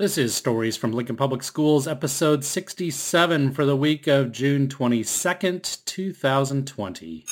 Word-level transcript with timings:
This 0.00 0.16
is 0.16 0.34
Stories 0.34 0.78
from 0.78 0.92
Lincoln 0.94 1.16
Public 1.16 1.42
Schools, 1.42 1.86
episode 1.86 2.42
67 2.42 3.52
for 3.52 3.66
the 3.66 3.76
week 3.76 4.06
of 4.06 4.32
June 4.32 4.66
22nd, 4.66 5.84
2020. 5.84 7.24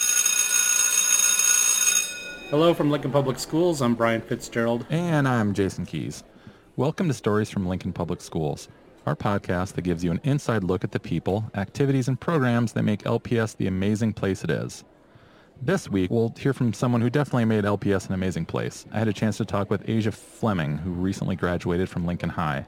Hello 2.51 2.75
from 2.75 2.91
Lincoln 2.91 3.11
Public 3.11 3.39
Schools. 3.39 3.81
I'm 3.81 3.95
Brian 3.95 4.21
Fitzgerald. 4.21 4.85
And 4.91 5.27
I'm 5.27 5.55
Jason 5.55 5.87
Keys. 5.87 6.25
Welcome 6.77 7.09
to 7.09 7.15
Stories 7.15 7.49
from 7.49 7.65
Lincoln 7.65 7.95
Public 7.95 8.21
Schools, 8.21 8.69
our 9.07 9.17
podcast 9.17 9.73
that 9.73 9.83
gives 9.83 10.05
you 10.05 10.11
an 10.11 10.21
inside 10.23 10.63
look 10.63 10.85
at 10.85 10.93
the 10.93 11.01
people, 11.01 11.51
activities, 11.55 12.07
and 12.07 12.21
programs 12.21 12.75
that 12.75 12.83
make 12.83 13.05
LPS 13.05 13.57
the 13.57 13.67
amazing 13.67 14.13
place 14.13 14.45
it 14.45 14.51
is. 14.51 14.85
This 15.61 15.89
week, 15.89 16.11
we'll 16.13 16.33
hear 16.39 16.53
from 16.53 16.73
someone 16.73 17.01
who 17.01 17.11
definitely 17.11 17.45
made 17.45 17.65
LPS 17.65 18.07
an 18.07 18.15
amazing 18.15 18.47
place. 18.47 18.87
I 18.93 18.99
had 19.01 19.09
a 19.09 19.13
chance 19.13 19.39
to 19.39 19.45
talk 19.45 19.71
with 19.71 19.85
Azcia 19.87 20.13
Fleming, 20.13 20.79
who 20.79 20.93
recently 20.93 21.35
graduated 21.35 21.89
from 21.89 22.07
Lincoln 22.07 22.31
High. 22.31 22.65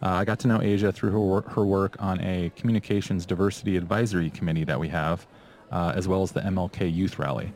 Uh, 0.00 0.10
I 0.10 0.24
got 0.24 0.38
to 0.40 0.48
know 0.48 0.58
Azcia 0.58 0.94
through 0.94 1.10
her, 1.10 1.18
wor- 1.18 1.42
her 1.42 1.64
work 1.64 1.96
on 1.98 2.20
a 2.20 2.52
communications 2.54 3.26
diversity 3.26 3.76
advisory 3.76 4.30
committee 4.30 4.62
that 4.64 4.78
we 4.78 4.88
have, 4.88 5.26
uh, 5.72 5.92
as 5.96 6.06
well 6.06 6.22
as 6.22 6.30
the 6.30 6.40
MLK 6.40 6.94
Youth 6.94 7.18
Rally. 7.18 7.52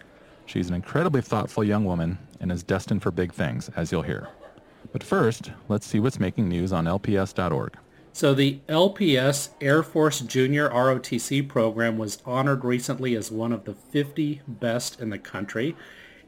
She's 0.47 0.69
an 0.69 0.75
incredibly 0.75 1.23
thoughtful 1.23 1.63
young 1.63 1.85
woman 1.85 2.19
and 2.41 2.51
is 2.51 2.65
destined 2.65 3.05
for 3.05 3.13
big 3.13 3.33
things, 3.33 3.71
as 3.77 3.93
you'll 3.93 4.03
hear. 4.03 4.29
But 4.91 5.05
first, 5.05 5.53
let's 5.69 5.87
see 5.87 6.01
what's 6.01 6.19
making 6.19 6.49
news 6.49 6.73
on 6.73 6.87
lps.org. 6.87 7.77
So 8.15 8.35
the 8.35 8.61
LPS 8.69 9.51
Air 9.61 9.83
Force 9.83 10.21
Junior 10.21 10.69
ROTC 10.69 11.49
program 11.49 11.97
was 11.97 12.23
honored 12.27 12.63
recently 12.63 13.15
as 13.17 13.31
one 13.31 13.53
of 13.53 13.65
the 13.65 13.75
50 13.75 14.43
best 14.47 15.01
in 15.01 15.09
the 15.11 15.19
country. 15.19 15.75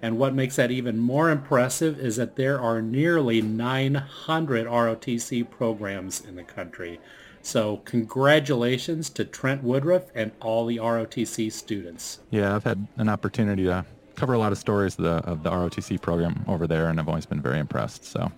And 0.01 0.19
what 0.19 0.35
makes 0.35 0.57
that 0.57 0.71
even 0.71 0.99
more 0.99 1.31
impressive 1.31 1.99
is 1.99 2.17
that 2.17 2.37
there 2.37 2.59
are 2.61 2.81
nearly 2.81 3.43
900 3.43 4.67
ROTC 4.67 5.51
programs 5.51 6.25
in 6.25 6.37
the 6.37 6.43
country. 6.43 7.01
So 7.43 7.79
congratulations 7.85 9.11
to 9.11 9.25
Trent 9.25 9.63
Woodruff 9.63 10.05
and 10.15 10.33
all 10.41 10.65
the 10.65 10.79
ROTC 10.79 11.53
students. 11.53 12.21
Yeah, 12.31 12.57
I've 12.57 12.65
had 12.65 12.87
an 12.97 13.11
opportunity 13.11 13.65
to 13.65 13.85
cover 14.15 14.33
a 14.33 14.39
lot 14.39 14.53
of 14.53 14.59
stories 14.59 14.99
of 14.99 15.05
the, 15.05 15.17
of 15.31 15.43
the 15.43 15.51
ROTC 15.51 16.01
program 16.01 16.45
over 16.49 16.67
there, 16.67 16.89
and 16.89 16.99
I've 16.99 17.09
always 17.09 17.27
been 17.27 17.43
very 17.43 17.59
impressed. 17.59 18.07
So 18.07 18.33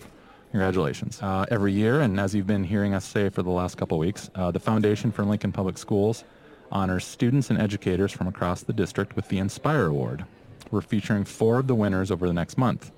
Congratulations. 0.50 1.20
Uh, 1.22 1.44
every 1.50 1.72
year, 1.72 2.00
and 2.00 2.18
as 2.18 2.34
you've 2.34 2.46
been 2.46 2.64
hearing 2.64 2.94
us 2.94 3.04
say 3.04 3.28
for 3.28 3.42
the 3.42 3.50
last 3.50 3.76
couple 3.76 3.98
weeks, 3.98 4.30
uh, 4.34 4.50
the 4.50 4.60
Foundation 4.60 5.12
for 5.12 5.24
Lincoln 5.24 5.52
Public 5.52 5.76
Schools 5.76 6.24
honors 6.70 7.04
students 7.04 7.50
and 7.50 7.60
educators 7.60 8.12
from 8.12 8.26
across 8.26 8.62
the 8.62 8.72
district 8.72 9.16
with 9.16 9.28
the 9.28 9.38
Inspire 9.38 9.86
Award. 9.86 10.24
We're 10.70 10.80
featuring 10.80 11.24
four 11.24 11.58
of 11.58 11.66
the 11.66 11.74
winners 11.74 12.10
over 12.10 12.26
the 12.26 12.32
next 12.32 12.58
month. 12.58 12.90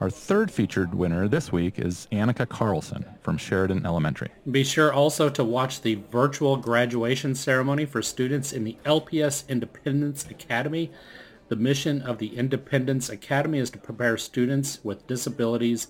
Our 0.00 0.08
third 0.08 0.50
featured 0.50 0.94
winner 0.94 1.28
this 1.28 1.52
week 1.52 1.78
is 1.78 2.08
Annika 2.10 2.48
Carlson 2.48 3.04
from 3.20 3.36
Sheridan 3.36 3.84
Elementary. 3.84 4.30
Be 4.50 4.64
sure 4.64 4.90
also 4.90 5.28
to 5.28 5.44
watch 5.44 5.82
the 5.82 5.96
virtual 6.10 6.56
graduation 6.56 7.34
ceremony 7.34 7.84
for 7.84 8.00
students 8.00 8.50
in 8.50 8.64
the 8.64 8.78
LPS 8.86 9.46
Independence 9.46 10.24
Academy. 10.30 10.90
The 11.48 11.56
mission 11.56 12.00
of 12.00 12.16
the 12.16 12.34
Independence 12.34 13.10
Academy 13.10 13.58
is 13.58 13.68
to 13.70 13.78
prepare 13.78 14.16
students 14.16 14.82
with 14.82 15.06
disabilities 15.06 15.88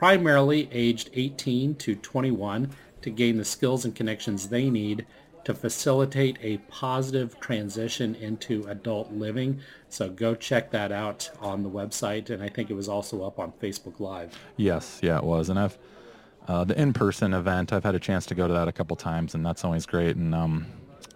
primarily 0.00 0.66
aged 0.72 1.10
18 1.12 1.74
to 1.74 1.94
21 1.94 2.70
to 3.02 3.10
gain 3.10 3.36
the 3.36 3.44
skills 3.44 3.84
and 3.84 3.94
connections 3.94 4.48
they 4.48 4.70
need 4.70 5.04
to 5.44 5.52
facilitate 5.52 6.38
a 6.40 6.56
positive 6.70 7.38
transition 7.38 8.14
into 8.14 8.64
adult 8.68 9.12
living. 9.12 9.60
So 9.90 10.08
go 10.08 10.34
check 10.34 10.70
that 10.70 10.90
out 10.90 11.28
on 11.38 11.62
the 11.62 11.68
website. 11.68 12.30
And 12.30 12.42
I 12.42 12.48
think 12.48 12.70
it 12.70 12.74
was 12.74 12.88
also 12.88 13.22
up 13.24 13.38
on 13.38 13.52
Facebook 13.60 14.00
Live. 14.00 14.38
Yes, 14.56 15.00
yeah, 15.02 15.18
it 15.18 15.24
was. 15.24 15.50
And 15.50 15.58
I've, 15.58 15.76
uh, 16.48 16.64
the 16.64 16.80
in-person 16.80 17.34
event, 17.34 17.70
I've 17.70 17.84
had 17.84 17.94
a 17.94 18.00
chance 18.00 18.24
to 18.26 18.34
go 18.34 18.48
to 18.48 18.54
that 18.54 18.68
a 18.68 18.72
couple 18.72 18.96
times 18.96 19.34
and 19.34 19.44
that's 19.44 19.66
always 19.66 19.84
great. 19.84 20.16
And 20.16 20.34
um, 20.34 20.64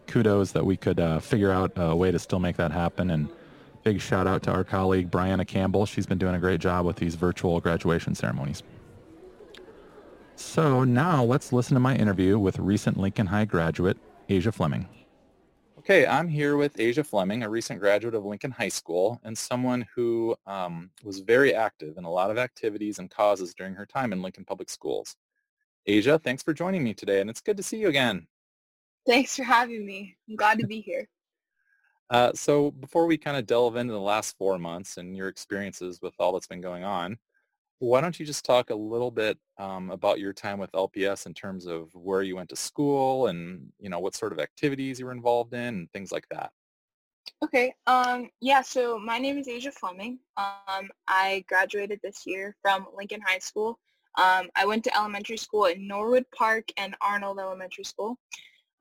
kudos 0.09 0.53
that 0.53 0.67
we 0.67 0.77
could 0.77 1.01
uh, 1.01 1.21
figure 1.21 1.51
out 1.51 1.73
a 1.77 1.97
way 1.97 2.11
to 2.11 2.19
still 2.19 2.39
make 2.39 2.57
that 2.57 2.71
happen. 2.71 3.09
And 3.09 3.31
big 3.83 4.03
shout 4.03 4.27
out 4.27 4.43
to 4.43 4.51
our 4.51 4.63
colleague, 4.63 5.11
Brianna 5.11 5.47
Campbell. 5.47 5.87
She's 5.87 6.05
been 6.05 6.19
doing 6.19 6.35
a 6.35 6.39
great 6.39 6.61
job 6.61 6.85
with 6.85 6.97
these 6.97 7.15
virtual 7.15 7.61
graduation 7.63 8.15
ceremonies. 8.15 8.63
So 10.37 10.85
now 10.85 11.23
let's 11.23 11.53
listen 11.53 11.75
to 11.75 11.81
my 11.81 11.95
interview 11.97 12.39
with 12.39 12.59
recent 12.59 12.97
Lincoln 12.97 13.27
High 13.27 13.45
graduate, 13.45 13.97
Azcia 14.29 14.53
Fleming. 14.53 14.89
Okay, 15.79 16.07
I'm 16.07 16.29
here 16.29 16.57
with 16.57 16.77
Azcia 16.77 17.05
Fleming, 17.05 17.43
a 17.43 17.49
recent 17.49 17.79
graduate 17.79 18.15
of 18.15 18.25
Lincoln 18.25 18.51
High 18.51 18.69
School 18.69 19.21
and 19.23 19.37
someone 19.37 19.87
who 19.95 20.35
um, 20.47 20.91
was 21.03 21.21
very 21.21 21.55
active 21.55 21.99
in 21.99 22.05
a 22.05 22.11
lot 22.11 22.31
of 22.31 22.39
activities 22.39 22.99
and 22.99 23.11
causes 23.11 23.55
during 23.55 23.75
her 23.75 23.87
time 23.87 24.13
in 24.13 24.23
Lincoln 24.23 24.45
Public 24.45 24.71
Schools. 24.71 25.15
Azcia, 25.89 26.23
thanks 26.23 26.43
for 26.43 26.55
joining 26.55 26.83
me 26.83 26.95
today, 26.95 27.21
and 27.21 27.29
it's 27.29 27.41
good 27.41 27.59
to 27.59 27.63
see 27.63 27.79
you 27.79 27.89
again. 27.89 28.27
Thanks 29.07 29.37
for 29.37 29.45
having 29.45 29.85
me. 29.85 30.17
I'm 30.29 30.37
glad 30.37 30.59
to 30.59 30.67
be 30.67 30.81
here. 30.81 31.09
Uh, 32.11 32.31
so 32.35 32.71
before 32.71 33.07
we 33.07 33.17
kind 33.17 33.37
of 33.37 33.47
delve 33.47 33.77
into 33.77 33.95
the 33.95 33.99
last 33.99 34.37
four 34.37 34.59
months 34.59 34.99
and 34.99 35.17
your 35.17 35.27
experiences 35.27 36.01
with 36.03 36.13
all 36.19 36.33
that's 36.33 36.47
been 36.47 36.61
going 36.61 36.85
on, 36.85 37.17
why 37.85 38.01
don't 38.01 38.19
you 38.19 38.27
just 38.27 38.45
talk 38.45 38.71
a 38.71 38.75
little 38.75 39.11
bit 39.11 39.39
um, 39.59 39.91
about 39.91 40.19
your 40.19 40.33
time 40.33 40.59
with 40.59 40.73
LPS 40.73 41.27
in 41.27 41.35
terms 41.35 41.67
of 41.67 41.95
where 41.95 42.23
you 42.23 42.37
went 42.37 42.49
to 42.51 42.57
school 42.57 43.29
and 43.29 43.71
you 43.79 43.89
know 43.89 43.99
what 44.01 44.15
sort 44.15 44.33
of 44.33 44.41
activities 44.41 44.99
you 44.99 45.07
were 45.07 45.13
involved 45.13 45.55
in 45.55 45.61
and 45.61 45.93
things 45.93 46.11
like 46.11 46.27
that. 46.31 46.51
Okay. 47.43 47.75
Um, 47.87 48.31
yeah. 48.41 48.63
So 48.63 48.99
my 48.99 49.19
name 49.19 49.39
is 49.39 49.49
Azcia 49.49 49.73
Fleming. 49.73 50.19
Um, 50.37 50.89
I 51.09 51.45
graduated 51.49 52.01
this 52.03 52.23
year 52.27 52.57
from 52.63 52.87
Lincoln 52.97 53.21
High 53.27 53.39
School. 53.39 53.79
Um, 54.17 54.49
I 54.55 54.65
went 54.65 54.85
to 54.85 54.97
elementary 54.97 55.37
school 55.37 55.67
in 55.67 55.87
Norwood 55.87 56.25
Park 56.37 56.69
and 56.77 56.95
Arnold 57.01 57.39
Elementary 57.39 57.85
School. 57.85 58.19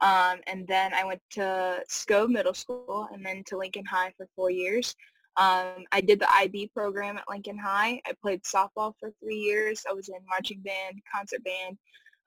Um, 0.01 0.39
and 0.47 0.67
then 0.67 0.93
I 0.93 1.05
went 1.05 1.21
to 1.31 1.81
Scott 1.87 2.29
Middle 2.29 2.53
School 2.53 3.07
and 3.11 3.25
then 3.25 3.43
to 3.47 3.57
Lincoln 3.57 3.85
High 3.85 4.13
for 4.17 4.27
four 4.35 4.49
years. 4.49 4.95
Um, 5.37 5.85
I 5.91 6.01
did 6.01 6.19
the 6.19 6.31
IB 6.31 6.71
program 6.73 7.17
at 7.17 7.23
Lincoln 7.29 7.57
High. 7.57 8.01
I 8.05 8.13
played 8.21 8.43
softball 8.43 8.93
for 8.99 9.11
three 9.19 9.37
years. 9.37 9.83
I 9.89 9.93
was 9.93 10.09
in 10.09 10.15
marching 10.29 10.61
band, 10.61 11.01
concert 11.13 11.41
band. 11.43 11.77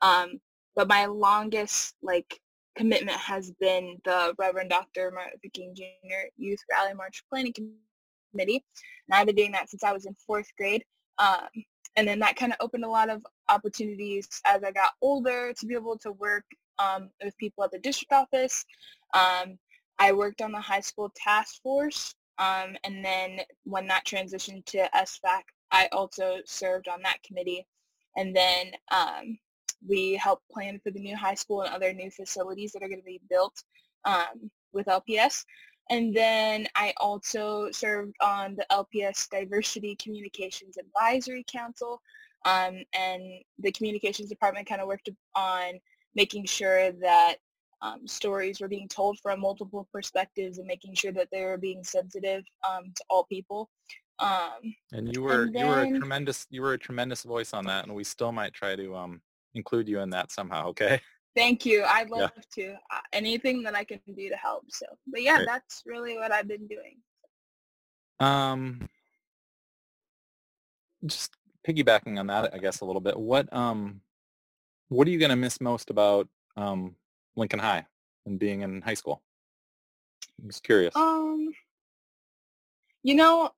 Um, 0.03 0.41
but 0.75 0.89
my 0.89 1.07
longest 1.07 1.95
like 2.03 2.41
commitment 2.77 3.17
has 3.17 3.53
been 3.61 3.97
the 4.05 4.35
Reverend 4.39 4.71
Dr. 4.71 5.11
Martin 5.13 5.33
Luther 5.43 5.53
King 5.55 5.75
Jr. 5.75 6.29
Youth 6.37 6.59
Rally 6.71 6.95
March 6.95 7.23
Planning 7.31 7.55
Committee. 8.33 8.65
And 9.09 9.15
I've 9.15 9.27
been 9.27 9.37
doing 9.37 9.53
that 9.53 9.71
since 9.71 9.85
I 9.85 9.93
was 9.93 10.07
in 10.07 10.15
fourth 10.27 10.49
grade. 10.59 10.85
Um, 11.19 11.49
and 11.97 12.07
then 12.07 12.19
that 12.19 12.37
kind 12.37 12.53
of 12.53 12.59
opened 12.61 12.85
a 12.85 12.89
lot 12.89 13.09
of 13.09 13.25
opportunities 13.49 14.29
as 14.45 14.63
I 14.63 14.71
got 14.73 14.91
older 15.01 15.55
to 15.55 15.67
be 15.67 15.75
able 15.75 15.97
to 15.99 16.13
work 16.13 16.45
um, 16.79 17.09
with 17.25 17.37
people 17.39 17.65
at 17.65 17.71
the 17.71 17.79
district 17.79 18.13
office. 18.13 18.65
Um, 19.15 19.59
I 19.99 20.13
worked 20.13 20.43
on 20.43 20.53
the 20.53 20.61
high 20.61 20.81
school 20.81 21.11
task 21.17 21.63
force 21.63 22.15
um, 22.39 22.77
and 22.85 23.05
then 23.05 23.41
when 23.65 23.87
that 23.87 24.05
transitioned 24.05 24.65
to 24.67 24.89
SFAC, 24.95 25.43
I 25.71 25.89
also 25.93 26.39
served 26.45 26.89
on 26.89 27.03
that 27.03 27.23
committee. 27.23 27.67
And 28.17 28.35
then 28.35 28.73
um, 28.91 29.39
we 29.87 30.15
helped 30.15 30.49
plan 30.51 30.81
for 30.83 30.91
the 30.91 31.01
new 31.01 31.17
high 31.17 31.35
school 31.35 31.63
and 31.63 31.75
other 31.75 31.93
new 31.93 32.11
facilities 32.11 32.73
that 32.73 32.83
are 32.83 32.89
going 32.89 33.01
to 33.01 33.05
be 33.05 33.21
built 33.29 33.63
um, 34.05 34.51
with 34.73 34.87
LPS. 34.87 35.45
And 35.91 36.15
then 36.15 36.67
I 36.75 36.93
also 36.97 37.71
served 37.71 38.15
on 38.21 38.57
the 38.57 38.67
LPS 38.71 39.29
Diversity 39.31 39.97
Communications 39.97 40.77
Advisory 40.77 41.45
Council. 41.51 42.01
Um, 42.45 42.83
and 42.93 43.23
the 43.59 43.73
communications 43.73 44.29
department 44.29 44.69
kind 44.69 44.81
of 44.81 44.89
worked 44.89 45.09
on 45.35 45.81
making 46.15 46.47
sure 46.47 46.93
that 46.93 47.37
um, 47.83 48.07
stories 48.07 48.61
were 48.61 48.69
being 48.69 48.89
told 48.89 49.19
from 49.21 49.41
multiple 49.41 49.89
perspectives 49.93 50.59
and 50.59 50.67
making 50.67 50.95
sure 50.95 51.13
that 51.13 51.29
they 51.31 51.45
were 51.45 51.59
being 51.59 51.85
sensitive 51.85 52.45
um, 52.69 52.93
to 52.95 53.05
all 53.11 53.25
people. 53.25 53.71
Um, 54.19 54.75
and 54.93 55.15
you 55.15 55.23
were 55.23 55.43
and 55.43 55.55
then, 55.55 55.67
you 55.67 55.71
were 55.71 55.83
a 55.83 55.99
tremendous 55.99 56.47
you 56.49 56.63
were 56.63 56.73
a 56.73 56.79
tremendous 56.79 57.23
voice 57.23 57.53
on 57.53 57.67
that, 57.67 57.85
and 57.85 57.95
we 57.95 58.05
still 58.05 58.33
might 58.33 58.55
try 58.55 58.75
to 58.75 58.97
um, 58.97 59.21
include 59.55 59.89
you 59.89 60.01
in 60.01 60.11
that 60.11 60.33
somehow. 60.33 60.69
Okay. 60.69 61.01
Thank 61.37 61.67
you. 61.67 61.85
I'd 61.85 62.09
love 62.09 62.33
yeah. 62.35 62.43
to. 62.55 62.73
Uh, 62.91 63.01
anything 63.13 63.63
that 63.65 63.75
I 63.75 63.85
can 63.85 64.01
do 64.17 64.31
to 64.31 64.37
help. 64.37 64.65
So, 64.71 64.87
but 65.07 65.21
yeah, 65.21 65.37
Great. 65.37 65.49
that's 65.49 65.83
really 65.85 66.17
what 66.17 66.33
I've 66.33 66.49
been 66.49 66.67
doing. 66.67 66.97
Um, 68.21 68.89
just 71.05 71.35
piggybacking 71.69 72.19
on 72.19 72.29
that, 72.29 72.55
I 72.55 72.59
guess 72.59 72.81
a 72.81 72.87
little 72.87 73.03
bit. 73.03 73.19
What 73.19 73.53
um, 73.53 74.01
what 74.89 75.07
are 75.07 75.11
you 75.11 75.19
gonna 75.19 75.37
miss 75.37 75.61
most 75.61 75.91
about 75.91 76.29
um 76.57 76.95
Lincoln 77.37 77.59
High 77.59 77.87
and 78.27 78.39
being 78.39 78.63
in 78.63 78.83
high 78.83 78.95
school? 78.95 79.23
I'm 80.41 80.49
just 80.49 80.63
curious. 80.63 80.95
Um, 80.97 81.51
you 83.03 83.15
know, 83.15 83.51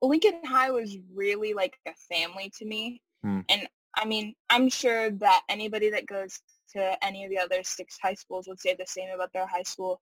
Lincoln 0.00 0.40
High 0.44 0.70
was 0.70 0.96
really 1.14 1.54
like 1.54 1.78
a 1.86 1.92
family 2.12 2.52
to 2.58 2.64
me. 2.64 3.00
Hmm. 3.22 3.40
And 3.48 3.68
I 3.96 4.04
mean, 4.04 4.34
I'm 4.50 4.68
sure 4.68 5.10
that 5.10 5.42
anybody 5.48 5.90
that 5.90 6.06
goes 6.06 6.40
to 6.74 7.04
any 7.04 7.24
of 7.24 7.30
the 7.30 7.38
other 7.38 7.62
six 7.62 7.98
high 8.02 8.14
schools 8.14 8.48
would 8.48 8.60
say 8.60 8.74
the 8.74 8.86
same 8.86 9.10
about 9.14 9.32
their 9.32 9.46
high 9.46 9.62
school. 9.62 10.00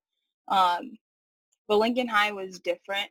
Um, 0.49 0.97
but 1.69 1.79
Lincoln 1.79 2.09
High 2.09 2.32
was 2.32 2.61
different. 2.61 3.11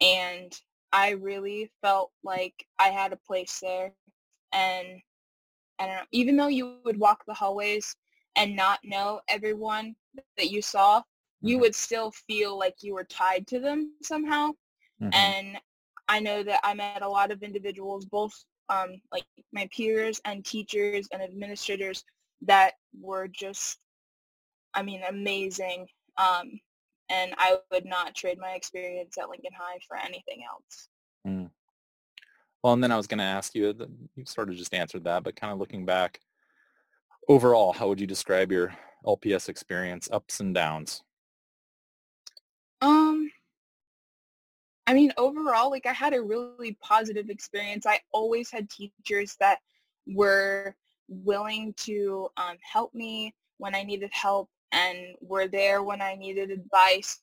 And 0.00 0.52
I 0.92 1.10
really 1.10 1.70
felt 1.82 2.10
like 2.24 2.66
I 2.78 2.88
had 2.88 3.12
a 3.12 3.18
place 3.26 3.58
there. 3.60 3.92
And 4.52 5.00
I 5.78 5.86
don't 5.86 5.96
know, 5.96 6.02
even 6.12 6.36
though 6.36 6.48
you 6.48 6.78
would 6.84 6.98
walk 6.98 7.24
the 7.26 7.34
hallways 7.34 7.94
and 8.38 8.56
not 8.56 8.78
know 8.84 9.20
everyone 9.28 9.94
that 10.36 10.50
you 10.50 10.62
saw, 10.62 11.02
you 11.40 11.56
Mhm. 11.56 11.60
would 11.60 11.74
still 11.74 12.10
feel 12.10 12.58
like 12.58 12.82
you 12.82 12.94
were 12.94 13.04
tied 13.04 13.46
to 13.48 13.60
them 13.60 13.94
somehow. 14.02 14.52
Mhm. 15.00 15.14
And 15.14 15.60
I 16.08 16.20
know 16.20 16.42
that 16.42 16.60
I 16.62 16.74
met 16.74 17.02
a 17.02 17.08
lot 17.08 17.30
of 17.30 17.42
individuals, 17.42 18.06
both 18.06 18.44
um, 18.70 19.00
like 19.12 19.24
my 19.52 19.66
peers 19.74 20.20
and 20.26 20.44
teachers 20.44 21.08
and 21.12 21.22
administrators 21.22 22.04
that 22.42 22.74
were 23.00 23.26
just, 23.28 23.78
I 24.74 24.82
mean, 24.82 25.02
amazing. 25.08 25.88
Um, 26.18 26.60
and 27.08 27.34
I 27.38 27.58
would 27.70 27.86
not 27.86 28.14
trade 28.14 28.38
my 28.38 28.52
experience 28.52 29.16
at 29.16 29.30
Lincoln 29.30 29.52
High 29.56 29.78
for 29.86 29.96
anything 29.96 30.44
else. 30.44 30.88
Mm. 31.26 31.50
Well, 32.62 32.74
and 32.74 32.82
then 32.84 32.92
I 32.92 32.96
was 32.96 33.06
going 33.06 33.18
to 33.18 33.24
ask 33.24 33.54
you, 33.54 33.74
you 34.16 34.24
sort 34.26 34.50
of 34.50 34.56
just 34.56 34.74
answered 34.74 35.04
that, 35.04 35.22
but 35.22 35.36
kind 35.36 35.52
of 35.52 35.58
looking 35.58 35.86
back, 35.86 36.20
overall, 37.28 37.72
how 37.72 37.88
would 37.88 38.00
you 38.00 38.06
describe 38.06 38.50
your 38.50 38.74
LPS 39.04 39.48
experience, 39.48 40.08
ups 40.10 40.40
and 40.40 40.54
downs? 40.54 41.02
Um, 42.80 43.30
I 44.86 44.94
mean, 44.94 45.12
overall, 45.16 45.70
like 45.70 45.86
I 45.86 45.92
had 45.92 46.14
a 46.14 46.22
really 46.22 46.76
positive 46.82 47.28
experience. 47.30 47.86
I 47.86 48.00
always 48.12 48.50
had 48.50 48.70
teachers 48.70 49.36
that 49.40 49.58
were 50.06 50.74
willing 51.08 51.74
to 51.78 52.28
um, 52.36 52.56
help 52.60 52.94
me 52.94 53.34
when 53.58 53.74
I 53.74 53.82
needed 53.82 54.10
help 54.12 54.48
and 54.72 54.98
were 55.20 55.48
there 55.48 55.82
when 55.82 56.00
I 56.00 56.14
needed 56.14 56.50
advice 56.50 57.20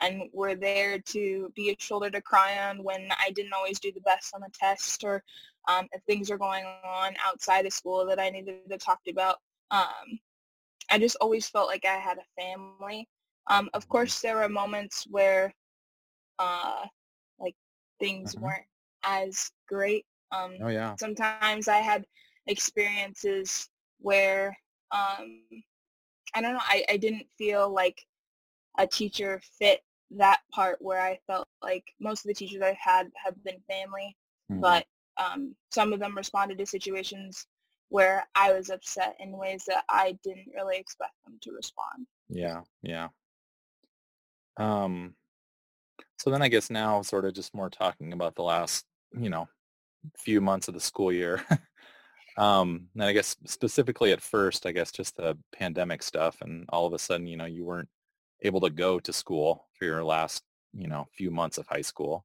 and 0.00 0.30
were 0.32 0.54
there 0.54 0.98
to 1.00 1.52
be 1.54 1.70
a 1.70 1.76
shoulder 1.78 2.10
to 2.10 2.20
cry 2.20 2.58
on 2.68 2.82
when 2.82 3.08
I 3.18 3.30
didn't 3.30 3.52
always 3.52 3.78
do 3.78 3.92
the 3.92 4.00
best 4.00 4.34
on 4.34 4.40
the 4.40 4.50
test 4.52 5.04
or 5.04 5.22
um, 5.68 5.88
if 5.92 6.02
things 6.04 6.30
are 6.30 6.38
going 6.38 6.64
on 6.66 7.14
outside 7.24 7.66
of 7.66 7.72
school 7.72 8.06
that 8.06 8.20
I 8.20 8.30
needed 8.30 8.68
to 8.70 8.78
talk 8.78 9.00
about. 9.08 9.36
Um, 9.70 10.20
I 10.90 10.98
just 10.98 11.16
always 11.20 11.48
felt 11.48 11.68
like 11.68 11.84
I 11.84 11.96
had 11.96 12.18
a 12.18 12.40
family. 12.40 13.08
Um, 13.48 13.68
of 13.74 13.88
course, 13.88 14.20
there 14.20 14.36
were 14.36 14.48
moments 14.48 15.06
where 15.10 15.54
uh, 16.38 16.86
like 17.38 17.54
things 18.00 18.34
Mhm. 18.34 18.40
weren't 18.40 18.66
as 19.04 19.52
great. 19.68 20.06
Um, 20.32 20.60
Oh 20.60 20.68
yeah. 20.68 20.96
sometimes 20.98 21.68
I 21.68 21.78
had 21.78 22.04
experiences 22.46 23.68
where 24.00 24.58
um, 24.92 25.42
I 26.34 26.40
don't 26.40 26.54
know, 26.54 26.60
I, 26.62 26.84
I 26.88 26.96
didn't 26.96 27.26
feel 27.38 27.68
like 27.72 28.06
a 28.78 28.86
teacher 28.86 29.40
fit 29.58 29.82
that 30.12 30.40
part 30.52 30.80
where 30.80 31.00
I 31.00 31.18
felt 31.26 31.48
like 31.62 31.84
most 32.00 32.24
of 32.24 32.28
the 32.28 32.34
teachers 32.34 32.62
I've 32.62 32.76
had 32.76 33.10
have 33.22 33.42
been 33.44 33.60
family, 33.68 34.16
Mhm. 34.50 34.60
but 34.60 34.86
um, 35.16 35.56
some 35.72 35.92
of 35.92 36.00
them 36.00 36.16
responded 36.16 36.58
to 36.58 36.66
situations 36.66 37.46
where 37.88 38.26
I 38.34 38.52
was 38.52 38.70
upset 38.70 39.16
in 39.18 39.32
ways 39.36 39.64
that 39.66 39.84
I 39.88 40.18
didn't 40.22 40.52
really 40.54 40.76
expect 40.76 41.12
them 41.24 41.38
to 41.42 41.52
respond. 41.52 42.06
Yeah, 42.28 42.62
yeah. 42.82 43.08
Um, 44.56 45.16
so 46.18 46.30
then 46.30 46.42
I 46.42 46.48
guess 46.48 46.70
now 46.70 47.02
sort 47.02 47.24
of 47.24 47.32
just 47.32 47.54
more 47.54 47.70
talking 47.70 48.12
about 48.12 48.34
the 48.34 48.42
last, 48.42 48.84
you 49.12 49.30
know, 49.30 49.48
few 50.16 50.40
months 50.40 50.68
of 50.68 50.74
the 50.74 50.80
school 50.80 51.12
year. 51.12 51.44
um, 52.36 52.88
and 52.94 53.04
I 53.04 53.12
guess 53.12 53.36
specifically 53.46 54.12
at 54.12 54.20
first, 54.20 54.66
I 54.66 54.72
guess 54.72 54.92
just 54.92 55.16
the 55.16 55.38
pandemic 55.52 56.02
stuff 56.02 56.40
and 56.40 56.66
all 56.68 56.86
of 56.86 56.92
a 56.92 56.98
sudden, 56.98 57.26
you 57.26 57.36
know, 57.36 57.46
you 57.46 57.64
weren't 57.64 57.88
able 58.42 58.60
to 58.60 58.70
go 58.70 58.98
to 59.00 59.12
school 59.12 59.66
for 59.78 59.84
your 59.84 60.04
last, 60.04 60.42
you 60.72 60.88
know, 60.88 61.06
few 61.16 61.30
months 61.30 61.58
of 61.58 61.66
high 61.66 61.82
school. 61.82 62.24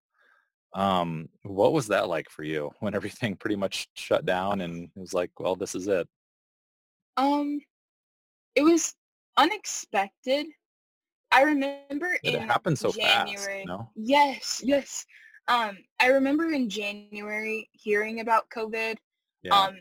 Um, 0.73 1.29
what 1.43 1.73
was 1.73 1.87
that 1.87 2.09
like 2.09 2.29
for 2.29 2.43
you 2.43 2.71
when 2.79 2.95
everything 2.95 3.35
pretty 3.39 3.55
much 3.55 3.87
shut 3.93 4.25
down 4.25 4.61
and 4.61 4.89
it 4.95 4.99
was 4.99 5.13
like, 5.13 5.31
well, 5.39 5.55
this 5.55 5.75
is 5.75 5.87
it? 5.87 6.07
Um, 7.17 7.59
it 8.55 8.63
was 8.63 8.95
unexpected. 9.37 10.47
I 11.31 11.43
remember 11.43 12.17
Did 12.23 12.35
in 12.35 12.41
it 12.41 12.45
happen 12.45 12.75
so 12.75 12.91
January. 12.91 13.35
fast? 13.35 13.59
You 13.59 13.65
know? 13.65 13.89
Yes, 13.95 14.61
yes. 14.63 15.05
Um, 15.47 15.77
I 15.99 16.07
remember 16.07 16.51
in 16.53 16.69
January 16.69 17.69
hearing 17.71 18.19
about 18.19 18.49
COVID. 18.55 18.95
Yeah. 19.43 19.55
Um, 19.59 19.77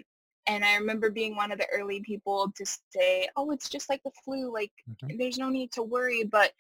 and 0.46 0.64
I 0.64 0.76
remember 0.76 1.10
being 1.10 1.36
one 1.36 1.52
of 1.52 1.58
the 1.58 1.68
early 1.72 2.00
people 2.02 2.52
to 2.56 2.66
say, 2.66 3.28
"Oh, 3.36 3.50
it's 3.52 3.68
just 3.68 3.88
like 3.90 4.02
the 4.04 4.12
flu. 4.24 4.52
Like, 4.52 4.72
Mhm. 4.86 5.12
there's 5.18 5.38
no 5.38 5.48
need 5.50 5.72
to 5.72 5.82
worry." 5.82 6.24
But 6.24 6.52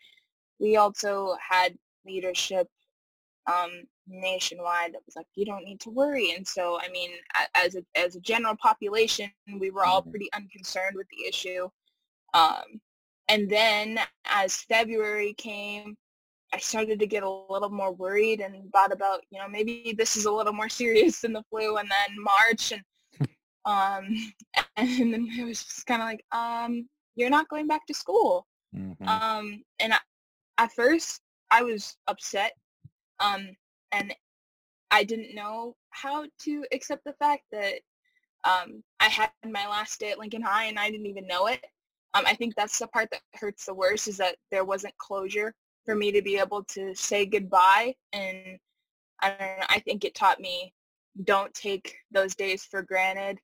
we 0.60 0.76
also 0.76 1.36
had 1.40 1.78
leadership 2.06 2.68
um, 3.46 3.70
nationwide 4.06 4.94
that 4.94 5.02
was 5.06 5.16
like, 5.16 5.26
"You 5.34 5.44
don't 5.46 5.64
need 5.64 5.80
to 5.82 5.90
worry." 5.90 6.32
And 6.32 6.46
so, 6.46 6.80
I 6.80 6.88
mean, 6.90 7.10
as 7.54 7.76
a 7.76 7.84
as 7.96 8.16
a 8.16 8.20
general 8.20 8.56
population, 8.56 9.30
we 9.60 9.70
were 9.70 9.84
all 9.84 10.02
Mhm. 10.02 10.10
pretty 10.10 10.32
unconcerned 10.32 10.96
with 10.96 11.08
the 11.10 11.26
issue. 11.28 11.68
Um, 12.34 12.80
and 13.28 13.50
then 13.50 14.00
as 14.26 14.56
February 14.56 15.34
came, 15.34 15.96
I 16.54 16.58
started 16.58 17.00
to 17.00 17.06
get 17.08 17.24
a 17.24 17.30
little 17.50 17.70
more 17.70 17.92
worried 17.92 18.40
and 18.40 18.70
thought 18.72 18.92
about, 18.92 19.22
you 19.30 19.40
know, 19.40 19.48
maybe 19.48 19.94
this 19.98 20.16
is 20.16 20.26
a 20.26 20.32
little 20.32 20.52
more 20.54 20.68
serious 20.70 21.20
than 21.22 21.32
the 21.34 21.44
flu. 21.50 21.76
And 21.78 21.90
then 21.90 22.16
March 22.22 22.72
and 22.72 22.82
um, 23.64 24.16
and 24.76 25.12
then 25.12 25.28
it 25.38 25.44
was 25.44 25.64
just 25.64 25.86
kind 25.86 26.02
of 26.02 26.08
like, 26.08 26.24
um, 26.32 26.88
you're 27.14 27.30
not 27.30 27.48
going 27.48 27.66
back 27.66 27.86
to 27.86 27.94
school. 27.94 28.46
Mhm. 28.74 29.06
Um, 29.06 29.62
and 29.80 29.92
I, 29.92 29.98
at 30.58 30.72
first 30.72 31.20
I 31.50 31.62
was 31.62 31.96
upset. 32.06 32.52
Um, 33.20 33.56
and 33.92 34.14
I 34.90 35.04
didn't 35.04 35.34
know 35.34 35.76
how 35.90 36.26
to 36.44 36.64
accept 36.72 37.04
the 37.04 37.14
fact 37.14 37.44
that 37.52 37.74
um, 38.44 38.82
I 39.00 39.08
had 39.08 39.30
my 39.44 39.66
last 39.66 40.00
day 40.00 40.10
at 40.10 40.18
Lincoln 40.18 40.42
High 40.42 40.64
and 40.64 40.78
I 40.78 40.90
didn't 40.90 41.06
even 41.06 41.26
know 41.26 41.46
it. 41.46 41.64
Um, 42.14 42.24
I 42.26 42.34
think 42.34 42.54
that's 42.54 42.78
the 42.78 42.88
part 42.88 43.08
that 43.10 43.22
hurts 43.34 43.64
the 43.64 43.74
worst 43.74 44.08
is 44.08 44.16
that 44.18 44.36
there 44.50 44.64
wasn't 44.64 44.96
closure 44.98 45.54
for 45.84 45.94
me 45.94 46.12
to 46.12 46.22
be 46.22 46.38
able 46.38 46.64
to 46.64 46.94
say 46.94 47.24
goodbye. 47.24 47.94
And 48.12 48.58
I 49.20 49.28
don't 49.30 49.38
know, 49.38 49.66
I 49.68 49.78
think 49.80 50.04
it 50.04 50.14
taught 50.14 50.40
me 50.40 50.72
don't 51.24 51.52
take 51.54 51.94
those 52.10 52.34
days 52.34 52.64
for 52.64 52.82
granted. 52.82 53.38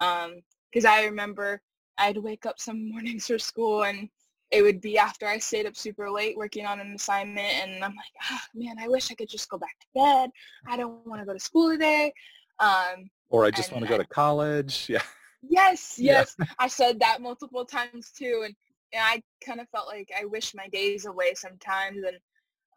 Because 0.00 0.84
I 0.84 1.04
remember 1.04 1.60
I'd 1.98 2.16
wake 2.16 2.46
up 2.46 2.58
some 2.58 2.90
mornings 2.90 3.26
for 3.26 3.38
school 3.38 3.84
and 3.84 4.08
it 4.50 4.62
would 4.62 4.80
be 4.80 4.98
after 4.98 5.26
I 5.26 5.38
stayed 5.38 5.66
up 5.66 5.76
super 5.76 6.10
late 6.10 6.36
working 6.36 6.66
on 6.66 6.80
an 6.80 6.92
assignment 6.94 7.46
and 7.46 7.84
I'm 7.84 7.94
like, 7.94 8.14
ah, 8.30 8.42
man, 8.54 8.76
I 8.80 8.88
wish 8.88 9.10
I 9.10 9.14
could 9.14 9.28
just 9.28 9.48
go 9.48 9.58
back 9.58 9.76
to 9.80 9.86
bed. 9.94 10.30
I 10.66 10.76
don't 10.76 11.06
want 11.06 11.20
to 11.22 11.26
go 11.26 11.32
to 11.32 11.38
school 11.38 11.70
today. 11.70 12.12
Um, 12.58 13.08
Or 13.28 13.44
I 13.44 13.50
just 13.52 13.70
want 13.72 13.84
to 13.84 13.88
go 13.90 13.98
to 13.98 14.06
college. 14.06 14.86
Yeah. 14.88 15.02
Yes, 15.48 15.94
Yeah. 15.98 16.12
yes. 16.12 16.36
I 16.58 16.68
said 16.68 17.00
that 17.00 17.22
multiple 17.22 17.64
times 17.64 18.10
too, 18.10 18.42
and, 18.44 18.54
and 18.92 19.02
I 19.02 19.22
kind 19.44 19.60
of 19.60 19.68
felt 19.70 19.86
like 19.86 20.10
I 20.18 20.24
wish 20.26 20.54
my 20.54 20.68
days 20.68 21.06
away 21.06 21.32
sometimes. 21.34 21.98
And 21.98 22.18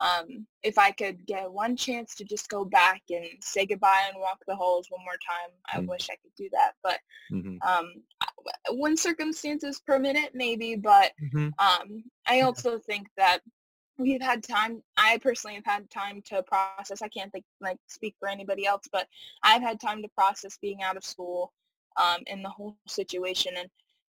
um, 0.03 0.47
if 0.63 0.77
I 0.77 0.91
could 0.91 1.25
get 1.25 1.51
one 1.51 1.77
chance 1.77 2.15
to 2.15 2.25
just 2.25 2.49
go 2.49 2.65
back 2.65 3.01
and 3.09 3.25
say 3.41 3.65
goodbye 3.65 4.03
and 4.09 4.19
walk 4.19 4.39
the 4.47 4.55
halls 4.55 4.87
one 4.89 5.03
more 5.05 5.13
time, 5.13 5.51
I 5.73 5.81
Mm. 5.81 5.87
wish 5.87 6.09
I 6.11 6.17
could 6.21 6.35
do 6.37 6.49
that. 6.53 6.73
But 6.83 6.99
hmm 7.31 7.57
um, 7.65 7.93
when 8.71 8.97
circumstances 8.97 9.81
permit 9.85 10.15
it, 10.17 10.31
maybe. 10.35 10.75
But 10.75 11.11
hmm 11.31 11.49
um, 11.59 12.03
I 12.27 12.41
also 12.41 12.79
think 12.79 13.07
that 13.17 13.39
we've 13.97 14.21
had 14.21 14.43
time. 14.43 14.83
I 14.97 15.19
personally 15.19 15.55
have 15.55 15.65
had 15.65 15.89
time 15.91 16.21
to 16.27 16.43
process. 16.43 16.83
I 16.83 16.89
can't 16.89 17.13
think 17.15 17.45
like 17.61 17.61
speak 17.87 17.97
for 18.01 18.09
anybody 18.11 18.49
else, 18.49 18.71
but 18.91 19.07
I've 19.43 19.61
had 19.61 19.79
time 19.79 20.01
to 20.01 20.09
process 20.09 20.57
being 20.61 20.81
out 20.83 20.97
of 20.97 21.03
school 21.05 21.53
um, 21.97 22.21
and 22.27 22.43
the 22.43 22.49
whole 22.49 22.77
situation 22.87 23.53
and 23.57 23.69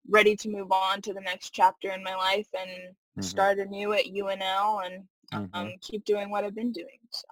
ready 0.09 0.37
to 0.37 0.49
move 0.51 0.73
on 0.73 1.03
to 1.03 1.13
the 1.13 1.21
next 1.21 1.51
chapter 1.51 1.91
in 1.91 2.03
my 2.03 2.15
life 2.15 2.49
and 2.59 2.95
Mhm. 3.17 3.23
start 3.23 3.59
anew 3.59 3.93
at 3.93 4.07
UNL 4.07 4.81
and 4.87 5.05
um, 5.33 5.49
Mhm. 5.49 5.81
keep 5.83 6.05
doing 6.05 6.31
what 6.31 6.45
I've 6.45 6.55
been 6.55 6.73
doing. 6.73 6.99
So 7.11 7.27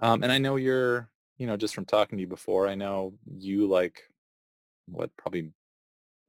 Um, 0.00 0.22
and 0.22 0.30
I 0.30 0.38
know 0.38 0.56
you're, 0.56 1.10
you 1.38 1.46
know, 1.46 1.56
just 1.56 1.74
from 1.74 1.84
talking 1.86 2.18
to 2.18 2.22
you 2.22 2.26
before, 2.28 2.68
I 2.68 2.74
know 2.74 3.18
you 3.26 3.66
like 3.66 4.02
what 4.86 5.16
probably 5.16 5.52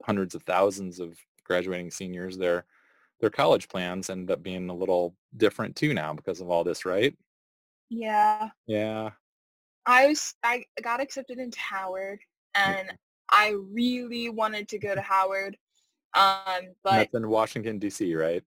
hundreds 0.03 0.35
of 0.35 0.43
thousands 0.43 0.99
of 0.99 1.19
graduating 1.43 1.91
seniors. 1.91 2.37
Their 2.37 2.65
their 3.19 3.29
college 3.31 3.67
plans 3.69 4.09
end 4.09 4.31
up 4.31 4.43
being 4.43 4.69
a 4.69 4.75
little 4.75 5.15
different 5.37 5.75
too 5.75 5.93
now 5.93 6.13
because 6.13 6.41
of 6.41 6.49
all 6.49 6.63
this, 6.63 6.85
right? 6.85 7.17
yeah, 7.89 8.49
Yeah. 8.67 9.11
I 9.85 10.07
was 10.07 10.35
I 10.43 10.65
got 10.81 11.01
accepted 11.01 11.39
into 11.39 11.59
Howard 11.59 12.19
and 12.55 12.91
I 13.29 13.49
really 13.51 14.29
wanted 14.29 14.67
to 14.69 14.79
go 14.79 14.93
to 14.95 15.01
Howard. 15.01 15.57
Um, 16.13 16.75
but 16.83 16.95
That's 16.97 17.13
in 17.13 17.27
Washington 17.29 17.79
D.C., 17.79 18.15
right? 18.15 18.43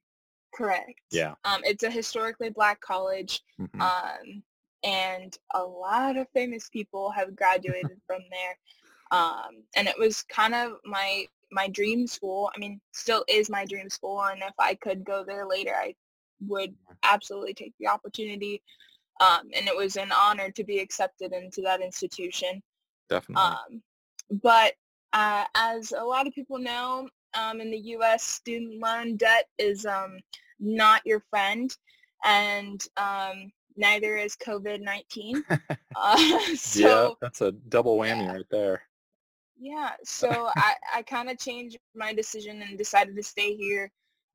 Correct. 0.53 1.01
Yeah. 1.11 1.35
Um, 1.45 1.61
it's 1.65 1.83
a 1.83 1.91
historically 1.91 2.51
black 2.51 2.81
college. 2.81 3.41
Mhm. 3.61 3.81
um, 3.81 4.43
and 4.83 5.37
a 5.53 5.63
lot 5.63 6.17
of 6.17 6.27
famous 6.33 6.71
people 6.71 7.11
have 7.11 7.37
graduated 7.37 8.01
from 8.07 8.23
there. 8.31 8.59
Um, 9.11 9.63
and 9.77 9.89
it 9.89 9.99
was 9.99 10.23
kind 10.23 10.55
of 10.55 10.73
my 10.85 11.27
my 11.53 11.69
dream 11.69 12.07
school. 12.07 12.51
I 12.55 12.59
mean, 12.59 12.81
still 12.93 13.25
is 13.29 13.51
my 13.51 13.65
dream 13.65 13.91
school, 13.91 14.23
and 14.23 14.41
if 14.41 14.55
I 14.59 14.77
could 14.77 15.05
go 15.05 15.25
there 15.25 15.47
later, 15.47 15.75
I 15.77 15.95
would 16.47 16.75
absolutely 17.03 17.55
take 17.55 17.75
the 17.81 17.89
opportunity. 17.89 18.63
Um, 19.21 19.51
and 19.55 19.67
it 19.67 19.77
was 19.77 19.97
an 19.97 20.13
honor 20.13 20.51
to 20.53 20.65
be 20.65 20.79
accepted 20.79 21.33
into 21.33 21.61
that 21.63 21.83
institution. 21.83 22.63
Definitely. 23.09 23.43
Um, 23.43 23.83
but 24.43 24.75
uh, 25.13 25.45
as 25.55 25.93
a 25.93 26.03
lot 26.03 26.27
of 26.27 26.33
people 26.33 26.59
know, 26.59 27.09
um, 27.35 27.61
in 27.61 27.71
the 27.71 27.79
U.S., 27.79 28.23
student 28.23 28.81
loan 28.81 29.17
debt 29.17 29.49
is 29.59 29.87
um, 29.87 30.19
not 30.59 31.03
your 31.05 31.21
friend, 31.31 31.77
and 32.25 32.85
um, 32.97 33.53
neither 33.77 34.17
is 34.17 34.37
COVID-19. 34.37 35.43
uh, 35.97 36.39
so, 36.57 36.81
yeah, 36.81 37.09
that's 37.21 37.41
a 37.41 37.53
double 37.53 37.99
whammy 37.99 38.27
yeah. 38.27 38.33
right 38.33 38.47
there. 38.51 38.83
Yeah, 39.59 39.91
so 40.05 40.51
I, 40.57 40.75
I 40.97 41.03
kind 41.03 41.31
of 41.31 41.39
changed 41.39 41.79
my 41.95 42.13
decision 42.13 42.63
and 42.63 42.79
decided 42.79 43.17
to 43.17 43.23
stay 43.23 43.55
here 43.55 43.91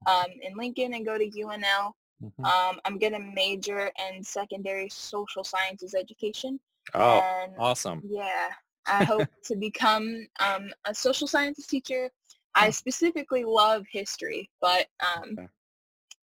um, 0.07 0.27
in 0.41 0.55
Lincoln 0.55 0.93
and 0.93 1.05
go 1.05 1.17
to 1.17 1.29
UNL. 1.29 1.91
Mm-hmm. 2.23 2.45
Um, 2.45 2.79
I'm 2.85 2.97
going 2.97 3.13
to 3.13 3.19
major 3.19 3.91
in 4.09 4.23
secondary 4.23 4.87
social 4.89 5.43
sciences 5.43 5.95
education. 5.95 6.59
Oh, 6.93 7.19
and, 7.19 7.53
awesome. 7.57 8.01
Yeah, 8.05 8.49
I 8.87 9.03
hope 9.03 9.27
to 9.45 9.55
become 9.55 10.27
um, 10.39 10.69
a 10.85 10.93
social 10.93 11.27
sciences 11.27 11.67
teacher. 11.67 12.09
I 12.55 12.69
specifically 12.69 13.43
love 13.43 13.85
history, 13.91 14.49
but 14.61 14.87
um, 15.01 15.35
okay. 15.37 15.47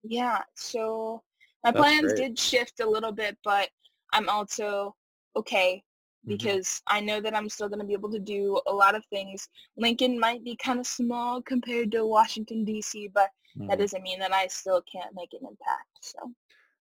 yeah, 0.03 0.41
so 0.55 1.23
my 1.65 1.73
That's 1.73 1.81
plans 1.81 2.13
great. 2.13 2.17
did 2.17 2.39
shift 2.39 2.81
a 2.81 2.89
little 2.89 3.13
bit, 3.13 3.37
but 3.45 3.69
I'm 4.13 4.29
also 4.29 4.95
okay 5.37 5.83
mm-hmm. 6.27 6.37
because 6.37 6.67
mm-hmm. 6.67 6.97
I 6.97 7.01
know 7.01 7.21
that 7.21 7.37
I'm 7.37 7.49
still 7.49 7.69
going 7.69 7.81
to 7.81 7.87
be 7.87 7.93
able 7.93 8.11
to 8.13 8.19
do 8.19 8.61
a 8.67 8.73
lot 8.73 8.95
of 8.95 9.05
things. 9.07 9.49
Lincoln 9.77 10.19
might 10.19 10.45
be 10.45 10.57
kind 10.57 10.81
of 10.81 10.87
small 10.87 11.43
compared 11.43 11.91
to 11.93 12.07
Washington, 12.07 12.65
D.C., 12.65 13.11
but 13.13 13.31
mm-hmm. 13.57 13.69
that 13.69 13.79
doesn't 13.79 14.03
mean 14.03 14.19
that 14.21 14.33
I 14.33 14.47
still 14.47 14.83
can't 14.91 15.15
make 15.15 15.33
an 15.33 15.41
impact. 15.43 15.89
So. 16.03 16.19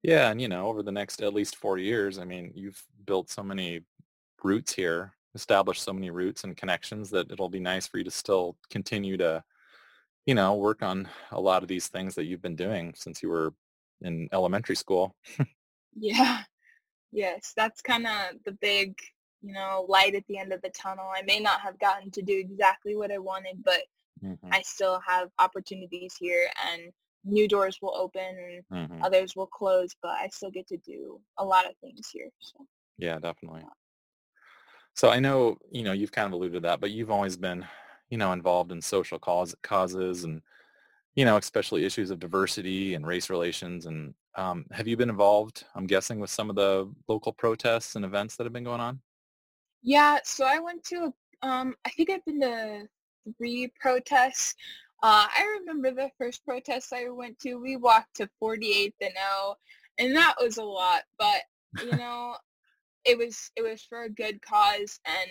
Yeah, 0.02 0.30
and 0.30 0.40
you 0.40 0.48
know, 0.48 0.66
over 0.66 0.82
the 0.82 0.92
next 0.92 1.22
at 1.22 1.34
least 1.34 1.56
four 1.56 1.78
years, 1.78 2.18
I 2.18 2.24
mean, 2.24 2.52
you've 2.54 2.82
built 3.06 3.30
so 3.30 3.42
many 3.42 3.82
roots 4.42 4.74
here, 4.74 5.14
established 5.34 5.82
so 5.82 5.92
many 5.92 6.10
roots 6.10 6.44
and 6.44 6.56
connections 6.56 7.10
that 7.10 7.30
it'll 7.30 7.48
be 7.48 7.60
nice 7.60 7.86
for 7.86 7.98
you 7.98 8.04
to 8.04 8.10
still 8.10 8.56
continue 8.70 9.16
to, 9.16 9.42
you 10.26 10.34
know, 10.34 10.54
work 10.54 10.82
on 10.82 11.08
a 11.32 11.40
lot 11.40 11.62
of 11.62 11.68
these 11.68 11.88
things 11.88 12.14
that 12.14 12.24
you've 12.24 12.42
been 12.42 12.56
doing 12.56 12.94
since 12.96 13.22
you 13.22 13.28
were 13.28 13.52
in 14.02 14.28
elementary 14.32 14.76
school. 14.76 15.14
yeah. 15.96 16.42
Yes, 17.12 17.52
that's 17.56 17.80
kind 17.80 18.06
of 18.06 18.36
the 18.44 18.52
big, 18.60 18.94
you 19.42 19.52
know, 19.52 19.86
light 19.88 20.14
at 20.14 20.26
the 20.28 20.38
end 20.38 20.52
of 20.52 20.62
the 20.62 20.70
tunnel. 20.70 21.10
I 21.14 21.22
may 21.22 21.38
not 21.38 21.60
have 21.60 21.78
gotten 21.78 22.10
to 22.12 22.22
do 22.22 22.36
exactly 22.36 22.96
what 22.96 23.12
I 23.12 23.18
wanted, 23.18 23.62
but 23.64 23.82
mm-hmm. 24.24 24.48
I 24.52 24.62
still 24.62 25.00
have 25.06 25.28
opportunities 25.38 26.14
here 26.18 26.48
and 26.72 26.92
new 27.24 27.48
doors 27.48 27.78
will 27.80 27.94
open 27.96 28.62
and 28.72 28.90
mm-hmm. 28.90 29.02
others 29.02 29.34
will 29.34 29.46
close, 29.46 29.90
but 30.02 30.12
I 30.12 30.28
still 30.28 30.50
get 30.50 30.66
to 30.68 30.76
do 30.78 31.20
a 31.38 31.44
lot 31.44 31.66
of 31.66 31.76
things 31.80 32.08
here. 32.12 32.28
So. 32.40 32.66
Yeah, 32.98 33.18
definitely. 33.18 33.62
So 34.94 35.10
I 35.10 35.20
know, 35.20 35.58
you 35.70 35.82
know, 35.82 35.92
you've 35.92 36.12
kind 36.12 36.26
of 36.26 36.32
alluded 36.32 36.54
to 36.54 36.60
that, 36.68 36.80
but 36.80 36.90
you've 36.90 37.10
always 37.10 37.36
been, 37.36 37.66
you 38.10 38.18
know, 38.18 38.32
involved 38.32 38.72
in 38.72 38.80
social 38.80 39.18
cause, 39.18 39.54
causes 39.62 40.24
and 40.24 40.40
you 41.14 41.24
know, 41.24 41.36
especially 41.36 41.84
issues 41.84 42.10
of 42.10 42.18
diversity 42.18 42.94
and 42.94 43.06
race 43.06 43.30
relations. 43.30 43.86
And 43.86 44.14
um, 44.34 44.66
have 44.72 44.88
you 44.88 44.96
been 44.96 45.10
involved, 45.10 45.64
I'm 45.74 45.86
guessing, 45.86 46.18
with 46.18 46.30
some 46.30 46.50
of 46.50 46.56
the 46.56 46.92
local 47.08 47.32
protests 47.32 47.96
and 47.96 48.04
events 48.04 48.36
that 48.36 48.44
have 48.44 48.52
been 48.52 48.64
going 48.64 48.80
on? 48.80 49.00
Yeah, 49.82 50.18
so 50.24 50.44
I 50.44 50.58
went 50.58 50.82
to, 50.84 51.12
um, 51.42 51.74
I 51.84 51.90
think 51.90 52.10
I've 52.10 52.24
been 52.24 52.40
to 52.40 52.88
three 53.38 53.72
protests. 53.78 54.54
Uh, 55.02 55.26
I 55.28 55.58
remember 55.60 55.92
the 55.92 56.10
first 56.18 56.44
protest 56.44 56.92
I 56.92 57.08
went 57.10 57.38
to, 57.40 57.56
we 57.56 57.76
walked 57.76 58.16
to 58.16 58.28
48th 58.42 58.94
and 59.00 59.14
O, 59.20 59.54
and 59.98 60.16
that 60.16 60.34
was 60.40 60.56
a 60.56 60.64
lot, 60.64 61.02
but, 61.18 61.42
you 61.84 61.92
know, 61.96 62.34
it 63.04 63.18
was, 63.18 63.50
it 63.56 63.62
was 63.62 63.82
for 63.82 64.02
a 64.02 64.11
good 64.11 64.40
cause, 64.42 64.99
and 65.06 65.30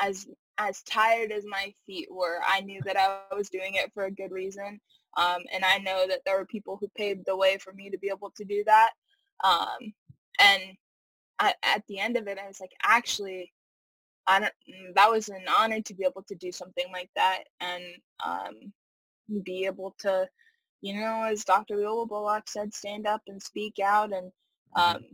as, 0.00 0.26
as 0.58 0.82
tired 0.82 1.32
as 1.32 1.44
my 1.46 1.72
feet 1.86 2.08
were, 2.10 2.38
I 2.46 2.60
knew 2.60 2.80
that 2.84 2.96
I 2.96 3.34
was 3.34 3.50
doing 3.50 3.74
it 3.74 3.92
for 3.94 4.04
a 4.04 4.10
good 4.10 4.30
reason. 4.30 4.80
Um, 5.16 5.42
and 5.52 5.64
I 5.64 5.78
know 5.78 6.06
that 6.08 6.20
there 6.24 6.38
were 6.38 6.46
people 6.46 6.76
who 6.78 6.88
paved 6.96 7.24
the 7.26 7.36
way 7.36 7.56
for 7.58 7.72
me 7.72 7.88
to 7.90 7.98
be 7.98 8.08
able 8.08 8.32
to 8.36 8.44
do 8.44 8.62
that. 8.66 8.90
Um, 9.44 9.92
and 10.38 10.62
I, 11.38 11.54
at 11.62 11.82
the 11.88 11.98
end 11.98 12.16
of 12.16 12.26
it, 12.28 12.38
I 12.42 12.46
was 12.46 12.60
like, 12.60 12.72
actually, 12.82 13.52
I 14.26 14.40
don't, 14.40 14.52
mm, 14.68 14.94
that 14.94 15.10
was 15.10 15.28
an 15.28 15.44
honor 15.58 15.80
to 15.80 15.94
be 15.94 16.04
able 16.04 16.22
to 16.24 16.34
do 16.34 16.52
something 16.52 16.86
like 16.92 17.10
that 17.16 17.44
and 17.60 17.84
um, 18.24 18.72
be 19.42 19.66
able 19.66 19.94
to, 20.00 20.28
you 20.82 21.00
know, 21.00 21.24
as 21.24 21.44
Dr. 21.44 21.76
Viola 21.76 22.06
Bullock 22.06 22.48
said, 22.48 22.74
stand 22.74 23.06
up 23.06 23.22
and 23.26 23.42
speak 23.42 23.78
out 23.82 24.12
and, 24.12 24.30
mm-hmm. 24.76 24.96
um, 24.96 25.04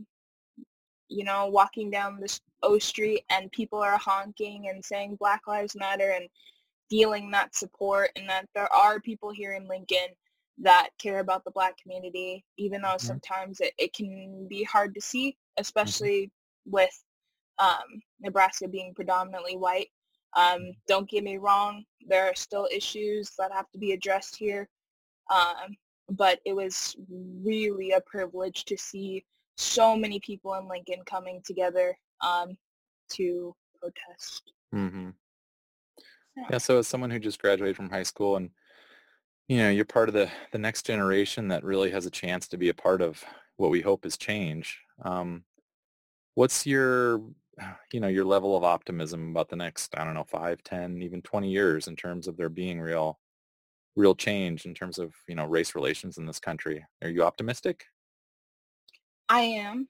you 1.13 1.23
know, 1.23 1.47
walking 1.47 1.89
down 1.91 2.19
this 2.19 2.41
O 2.63 2.77
Street 2.79 3.23
and 3.29 3.51
people 3.51 3.79
are 3.79 3.97
honking 3.97 4.69
and 4.69 4.83
saying 4.83 5.17
Black 5.19 5.41
Lives 5.47 5.75
Matter 5.75 6.11
and 6.11 6.27
feeling 6.89 7.31
that 7.31 7.55
support 7.55 8.09
and 8.15 8.27
that 8.29 8.47
there 8.55 8.71
are 8.73 8.99
people 8.99 9.31
here 9.31 9.53
in 9.53 9.67
Lincoln 9.67 10.09
that 10.59 10.89
care 10.99 11.19
about 11.19 11.43
the 11.43 11.51
black 11.51 11.75
community, 11.81 12.43
even 12.57 12.81
though 12.81 12.89
mm-hmm. 12.89 13.07
sometimes 13.07 13.59
it, 13.59 13.73
it 13.77 13.93
can 13.93 14.47
be 14.47 14.63
hard 14.63 14.93
to 14.93 15.01
see, 15.01 15.29
mm-hmm. 15.29 15.61
especially 15.61 16.25
mm-hmm. 16.25 16.71
with 16.71 17.03
um, 17.59 18.01
Nebraska 18.21 18.67
being 18.67 18.93
predominantly 18.93 19.57
white. 19.57 19.89
Um, 20.35 20.43
mm-hmm. 20.43 20.69
don't 20.87 21.09
get 21.09 21.23
me 21.23 21.37
wrong, 21.37 21.83
there 22.07 22.25
are 22.25 22.35
still 22.35 22.67
issues 22.71 23.31
that 23.37 23.51
have 23.51 23.69
to 23.71 23.77
be 23.77 23.93
addressed 23.93 24.35
here. 24.35 24.69
Um, 25.33 25.75
but 26.09 26.39
it 26.45 26.55
was 26.55 26.95
really 27.09 27.91
a 27.91 28.01
privilege 28.01 28.65
to 28.65 28.77
see 28.77 29.25
so 29.57 29.95
many 29.95 30.19
people 30.19 30.53
in 30.55 30.67
Lincoln 30.67 31.03
coming 31.05 31.41
together 31.45 31.95
um, 32.21 32.57
to 33.13 33.55
protest. 33.79 34.53
Mm-hmm. 34.73 35.09
Yeah. 36.49 36.57
So 36.57 36.79
as 36.79 36.87
someone 36.87 37.11
who 37.11 37.19
just 37.19 37.41
graduated 37.41 37.75
from 37.75 37.89
high 37.89 38.03
school 38.03 38.37
and, 38.37 38.49
you 39.47 39.57
know, 39.57 39.69
you're 39.69 39.85
part 39.85 40.09
of 40.09 40.15
the, 40.15 40.29
the 40.51 40.57
next 40.57 40.85
generation 40.85 41.47
that 41.49 41.63
really 41.63 41.91
has 41.91 42.05
a 42.05 42.11
chance 42.11 42.47
to 42.47 42.57
be 42.57 42.69
a 42.69 42.73
part 42.73 43.01
of 43.01 43.23
what 43.57 43.71
we 43.71 43.81
hope 43.81 44.05
is 44.05 44.17
change. 44.17 44.79
Um, 45.03 45.43
what's 46.33 46.65
your, 46.65 47.21
you 47.91 47.99
know, 47.99 48.07
your 48.07 48.25
level 48.25 48.57
of 48.57 48.63
optimism 48.63 49.29
about 49.29 49.49
the 49.49 49.55
next, 49.55 49.95
I 49.97 50.03
don't 50.03 50.15
know, 50.15 50.23
five, 50.23 50.63
ten, 50.63 51.01
even 51.03 51.21
20 51.21 51.51
years 51.51 51.87
in 51.87 51.95
terms 51.95 52.27
of 52.27 52.35
there 52.35 52.49
being 52.49 52.81
real, 52.81 53.19
real 53.95 54.15
change 54.15 54.65
in 54.65 54.73
terms 54.73 54.97
of, 54.97 55.13
you 55.27 55.35
know, 55.35 55.45
race 55.45 55.75
relations 55.75 56.17
in 56.17 56.25
this 56.25 56.39
country? 56.39 56.83
Are 57.03 57.09
you 57.09 57.23
optimistic? 57.23 57.85
I 59.29 59.41
am. 59.41 59.87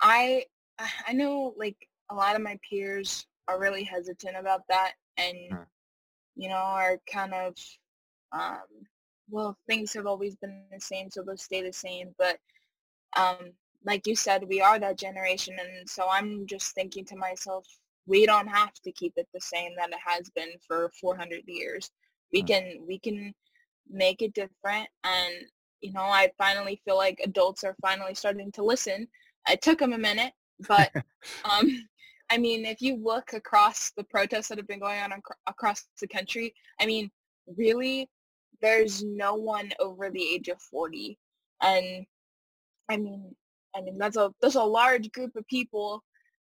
I, 0.00 0.44
I 1.08 1.12
know 1.12 1.54
like 1.56 1.76
a 2.10 2.14
lot 2.14 2.36
of 2.36 2.42
my 2.42 2.58
peers 2.68 3.26
are 3.48 3.60
really 3.60 3.84
hesitant 3.84 4.36
about 4.36 4.62
that 4.68 4.92
and 5.16 5.36
hmm 5.50 5.62
you 6.36 6.48
know, 6.48 6.54
are 6.54 7.00
kind 7.10 7.34
of, 7.34 7.54
um, 8.32 8.66
well, 9.30 9.56
things 9.66 9.92
have 9.94 10.06
always 10.06 10.36
been 10.36 10.62
the 10.70 10.80
same, 10.80 11.10
so 11.10 11.22
they'll 11.22 11.36
stay 11.36 11.62
the 11.62 11.72
same. 11.72 12.14
But 12.18 12.38
um, 13.16 13.52
like 13.84 14.06
you 14.06 14.14
said, 14.14 14.44
we 14.48 14.60
are 14.60 14.78
that 14.78 14.98
generation, 14.98 15.56
and 15.58 15.88
so 15.88 16.06
I'm 16.08 16.46
just 16.46 16.74
thinking 16.74 17.04
to 17.06 17.16
myself, 17.16 17.66
we 18.06 18.26
don't 18.26 18.46
have 18.46 18.74
to 18.84 18.92
keep 18.92 19.14
it 19.16 19.26
the 19.34 19.40
same 19.40 19.72
that 19.78 19.88
it 19.88 19.98
has 20.04 20.30
been 20.30 20.52
for 20.66 20.90
400 21.00 21.40
years. 21.46 21.90
We 22.32 22.42
mm. 22.42 22.46
can 22.46 22.80
we 22.86 22.98
can 22.98 23.34
make 23.90 24.22
it 24.22 24.34
different, 24.34 24.88
and 25.02 25.34
you 25.80 25.92
know, 25.92 26.00
I 26.00 26.30
finally 26.38 26.80
feel 26.84 26.96
like 26.96 27.20
adults 27.22 27.64
are 27.64 27.76
finally 27.80 28.14
starting 28.14 28.50
to 28.52 28.64
listen. 28.64 29.08
It 29.48 29.62
took 29.62 29.78
them 29.78 29.92
a 29.92 29.98
minute, 29.98 30.32
but 30.68 30.90
um, 31.50 31.86
I 32.30 32.38
mean, 32.38 32.64
if 32.64 32.80
you 32.80 32.96
look 32.96 33.32
across 33.32 33.92
the 33.96 34.04
protests 34.04 34.48
that 34.48 34.58
have 34.58 34.66
been 34.66 34.80
going 34.80 35.00
on 35.00 35.12
ac- 35.12 35.38
across 35.46 35.86
the 36.00 36.08
country, 36.08 36.54
I 36.80 36.86
mean, 36.86 37.10
really, 37.56 38.08
there's 38.60 39.04
no 39.04 39.34
one 39.34 39.70
over 39.78 40.10
the 40.10 40.22
age 40.22 40.48
of 40.48 40.60
40. 40.60 41.18
And 41.62 42.06
I 42.88 42.96
mean, 42.96 43.34
I 43.76 43.80
mean, 43.82 43.98
that's 43.98 44.16
a, 44.16 44.32
that's 44.40 44.54
a 44.54 44.62
large 44.62 45.12
group 45.12 45.36
of 45.36 45.46
people 45.46 46.02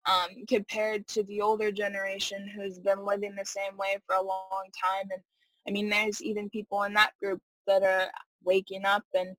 um, 0.06 0.44
compared 0.48 1.06
to 1.08 1.22
the 1.24 1.40
older 1.40 1.70
generation 1.70 2.48
who's 2.54 2.78
been 2.78 3.04
living 3.04 3.34
the 3.36 3.44
same 3.44 3.76
way 3.76 3.98
for 4.06 4.16
a 4.16 4.22
long 4.22 4.66
time. 4.82 5.08
And 5.12 5.22
I 5.68 5.70
mean, 5.70 5.88
there's 5.88 6.22
even 6.22 6.50
people 6.50 6.82
in 6.82 6.94
that 6.94 7.12
group 7.22 7.40
that 7.66 7.82
are 7.82 8.08
waking 8.44 8.84
up 8.84 9.04
and 9.14 9.36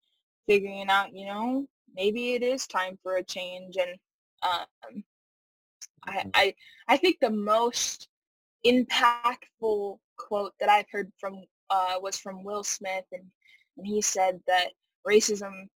figuring 0.47 0.89
out, 0.89 1.13
you 1.13 1.25
know, 1.25 1.65
maybe 1.95 2.33
it 2.33 2.43
is 2.43 2.67
time 2.67 2.97
for 3.03 3.15
a 3.15 3.23
change. 3.23 3.77
And 3.77 3.91
um, 4.43 5.03
I, 6.05 6.11
mm-hmm. 6.11 6.29
I, 6.33 6.53
I 6.87 6.97
think 6.97 7.17
the 7.19 7.29
most 7.29 8.07
impactful 8.65 9.97
quote 10.17 10.53
that 10.59 10.69
I've 10.69 10.89
heard 10.91 11.11
from 11.19 11.43
uh, 11.69 11.95
was 12.01 12.17
from 12.17 12.43
Will 12.43 12.63
Smith, 12.63 13.05
and, 13.11 13.23
and 13.77 13.87
he 13.87 14.01
said 14.01 14.39
that 14.47 14.71
racism, 15.07 15.67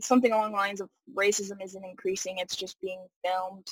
something 0.00 0.32
along 0.32 0.52
the 0.52 0.56
lines 0.56 0.80
of 0.80 0.88
racism 1.14 1.62
isn't 1.62 1.84
increasing, 1.84 2.38
it's 2.38 2.56
just 2.56 2.80
being 2.80 3.04
filmed. 3.24 3.66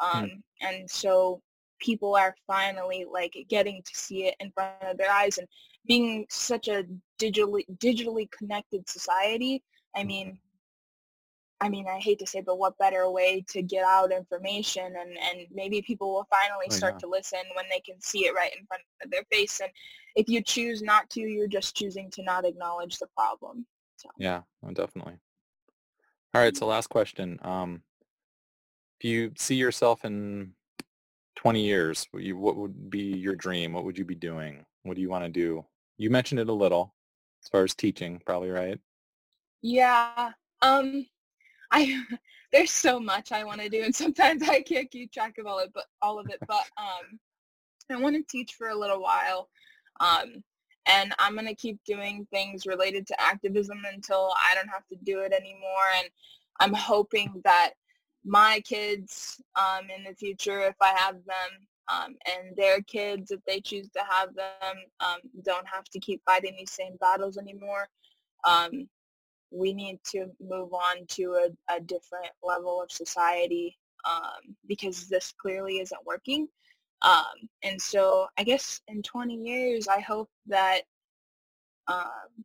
Hmm. 0.00 0.18
Um, 0.18 0.24
mm. 0.24 0.40
And 0.62 0.90
so 0.90 1.40
people 1.80 2.14
are 2.16 2.34
finally 2.46 3.06
like 3.10 3.36
getting 3.48 3.82
to 3.82 3.94
see 3.94 4.26
it 4.26 4.34
in 4.40 4.50
front 4.52 4.74
of 4.82 4.98
their 4.98 5.10
eyes 5.10 5.38
and 5.38 5.48
being 5.86 6.26
such 6.28 6.68
a 6.68 6.84
digitally 7.20 7.64
digitally 7.78 8.30
connected 8.30 8.88
society. 8.88 9.62
I 9.94 10.00
mm-hmm. 10.00 10.08
mean, 10.08 10.38
I 11.60 11.68
mean, 11.68 11.86
I 11.88 11.98
hate 11.98 12.18
to 12.20 12.26
say, 12.26 12.40
but 12.40 12.58
what 12.58 12.78
better 12.78 13.10
way 13.10 13.44
to 13.50 13.60
get 13.60 13.84
out 13.84 14.12
information 14.12 14.94
and, 14.98 15.10
and 15.10 15.46
maybe 15.52 15.82
people 15.82 16.12
will 16.12 16.26
finally 16.30 16.66
Oh, 16.70 16.74
start 16.74 16.94
yeah. 16.94 16.98
to 17.00 17.08
listen 17.08 17.40
when 17.54 17.66
they 17.70 17.80
can 17.80 18.00
see 18.00 18.20
it 18.20 18.34
right 18.34 18.52
in 18.58 18.64
front 18.66 18.82
of 19.04 19.10
their 19.10 19.24
face. 19.30 19.60
And 19.60 19.70
if 20.16 20.28
you 20.28 20.42
choose 20.42 20.82
not 20.82 21.10
to, 21.10 21.20
you're 21.20 21.46
just 21.46 21.76
choosing 21.76 22.10
to 22.12 22.22
not 22.22 22.46
acknowledge 22.46 22.98
the 22.98 23.08
problem. 23.14 23.66
So 23.96 24.08
Yeah, 24.16 24.42
oh, 24.64 24.72
definitely. 24.72 25.18
All 26.34 26.40
right, 26.40 26.56
so 26.56 26.66
last 26.66 26.88
question. 26.88 27.38
Um, 27.42 27.82
if 28.98 29.04
you 29.04 29.32
see 29.36 29.56
yourself 29.56 30.04
in 30.04 30.52
20 31.36 31.62
years, 31.62 32.06
what 32.12 32.56
would 32.56 32.90
be 32.90 33.16
your 33.16 33.34
dream? 33.34 33.72
What 33.72 33.84
would 33.84 33.98
you 33.98 34.04
be 34.04 34.14
doing? 34.14 34.64
What 34.84 34.94
do 34.94 35.02
you 35.02 35.10
want 35.10 35.24
to 35.24 35.30
do? 35.30 35.64
You 36.00 36.08
mentioned 36.08 36.40
it 36.40 36.48
a 36.48 36.54
little 36.54 36.94
as 37.44 37.50
far 37.50 37.62
as 37.62 37.74
teaching, 37.74 38.22
probably, 38.24 38.48
right? 38.48 38.80
yeah, 39.60 40.32
um, 40.62 41.04
I 41.70 42.02
there's 42.52 42.70
so 42.70 42.98
much 42.98 43.32
I 43.32 43.44
want 43.44 43.60
to 43.60 43.68
do, 43.68 43.82
and 43.82 43.94
sometimes 43.94 44.48
I 44.48 44.62
can't 44.62 44.90
keep 44.90 45.12
track 45.12 45.36
of 45.36 45.46
all 45.46 45.58
it, 45.58 45.70
but 45.74 45.84
all 46.00 46.18
of 46.18 46.30
it. 46.30 46.40
But 46.48 46.64
um, 46.78 47.20
I 47.90 47.96
want 47.96 48.16
to 48.16 48.22
teach 48.30 48.54
for 48.54 48.70
a 48.70 48.74
little 48.74 49.02
while, 49.02 49.50
um, 50.00 50.42
and 50.86 51.12
I'm 51.18 51.34
gonna 51.34 51.54
keep 51.54 51.78
doing 51.84 52.26
things 52.30 52.64
related 52.64 53.06
to 53.08 53.20
activism 53.20 53.82
until 53.92 54.32
I 54.38 54.54
don't 54.54 54.68
have 54.68 54.86
to 54.88 54.96
do 55.04 55.20
it 55.20 55.34
anymore. 55.34 55.90
And 55.98 56.08
I'm 56.60 56.72
hoping 56.72 57.42
that 57.44 57.72
my 58.24 58.62
kids 58.66 59.38
um, 59.54 59.88
in 59.94 60.04
the 60.04 60.14
future, 60.14 60.60
if 60.60 60.76
I 60.80 60.94
have 60.96 61.16
them, 61.26 61.66
um, 61.92 62.16
and 62.26 62.56
their 62.56 62.82
kids, 62.82 63.30
if 63.30 63.40
they 63.46 63.60
choose 63.60 63.88
to 63.90 64.02
have 64.08 64.34
them, 64.34 64.76
um, 65.00 65.18
don't 65.44 65.66
have 65.66 65.84
to 65.84 65.98
keep 66.00 66.22
fighting 66.24 66.54
these 66.56 66.72
same 66.72 66.96
battles 67.00 67.36
anymore. 67.36 67.88
Um, 68.44 68.88
we 69.50 69.72
need 69.72 69.98
to 70.12 70.26
move 70.40 70.72
on 70.72 71.06
to 71.08 71.48
a, 71.68 71.74
a 71.76 71.80
different 71.80 72.30
level 72.42 72.80
of 72.82 72.92
society 72.92 73.76
um, 74.08 74.54
because 74.66 75.08
this 75.08 75.32
clearly 75.40 75.78
isn't 75.78 76.06
working. 76.06 76.48
Um, 77.02 77.48
and 77.62 77.80
so 77.80 78.26
I 78.38 78.44
guess 78.44 78.80
in 78.88 79.02
20 79.02 79.34
years, 79.34 79.88
I 79.88 80.00
hope 80.00 80.30
that 80.46 80.82
um, 81.88 82.44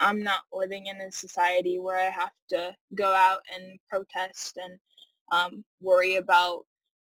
I'm 0.00 0.22
not 0.22 0.40
living 0.52 0.86
in 0.86 1.00
a 1.00 1.12
society 1.12 1.78
where 1.78 1.98
I 1.98 2.10
have 2.10 2.32
to 2.50 2.74
go 2.94 3.12
out 3.12 3.40
and 3.54 3.78
protest 3.88 4.58
and 4.58 5.64
worry 5.80 6.16
about 6.16 6.64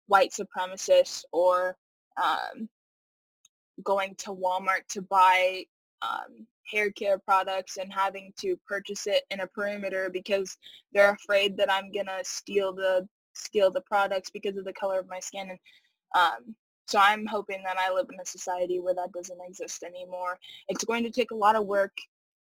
white 0.08 0.32
supremacists 0.32 1.24
or 1.32 1.76
um, 2.22 2.68
going 3.84 4.16
to 4.20 4.30
Walmart 4.30 4.88
to 4.90 5.02
buy 5.02 5.66
um, 6.02 6.46
hair 6.70 6.92
care 6.92 7.18
products 7.18 7.78
and 7.78 7.92
having 7.92 8.32
to 8.40 8.58
purchase 8.68 9.08
it 9.08 9.24
in 9.32 9.42
a 9.42 9.48
perimeter 9.48 10.10
because 10.12 10.58
they're 10.94 11.12
afraid 11.12 11.58
that 11.58 11.72
I'm 11.72 11.92
gonna 11.92 12.24
steal 12.24 12.74
the 12.74 13.08
steal 13.34 13.72
the 13.72 13.82
products 13.82 14.30
because 14.30 14.58
of 14.58 14.66
the 14.66 14.74
color 14.74 15.00
of 15.00 15.10
my 15.10 15.20
skin. 15.20 15.50
And 15.50 15.60
um, 16.16 16.56
so 16.88 17.00
I'm 17.02 17.26
hoping 17.26 17.62
that 17.64 17.78
I 17.78 17.92
live 17.92 18.08
in 18.12 18.20
a 18.20 18.26
society 18.26 18.80
where 18.80 18.94
that 18.94 19.12
doesn't 19.14 19.40
exist 19.48 19.84
anymore. 19.84 20.38
It's 20.68 20.84
going 20.84 21.04
to 21.04 21.10
take 21.10 21.32
a 21.32 21.36
lot 21.36 21.56
of 21.56 21.66
work 21.66 21.96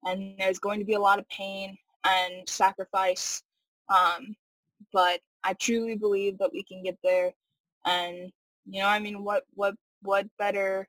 and 0.04 0.36
there's 0.38 0.60
going 0.60 0.80
to 0.80 0.86
be 0.86 0.94
a 0.94 1.00
lot 1.00 1.20
of 1.20 1.28
pain 1.30 1.78
and 2.06 2.48
sacrifice. 2.48 3.42
Um, 3.90 4.36
but 4.92 5.20
I 5.46 5.54
truly 5.54 5.96
believe 5.96 6.38
that 6.40 6.52
we 6.52 6.64
can 6.64 6.84
get 6.84 6.98
there. 7.04 7.32
And, 7.86 8.32
you 8.66 8.82
know, 8.82 8.88
I 8.88 9.00
mean, 9.00 9.24
what, 9.24 9.44
what, 9.54 9.76
what 10.02 10.26
better 10.40 10.88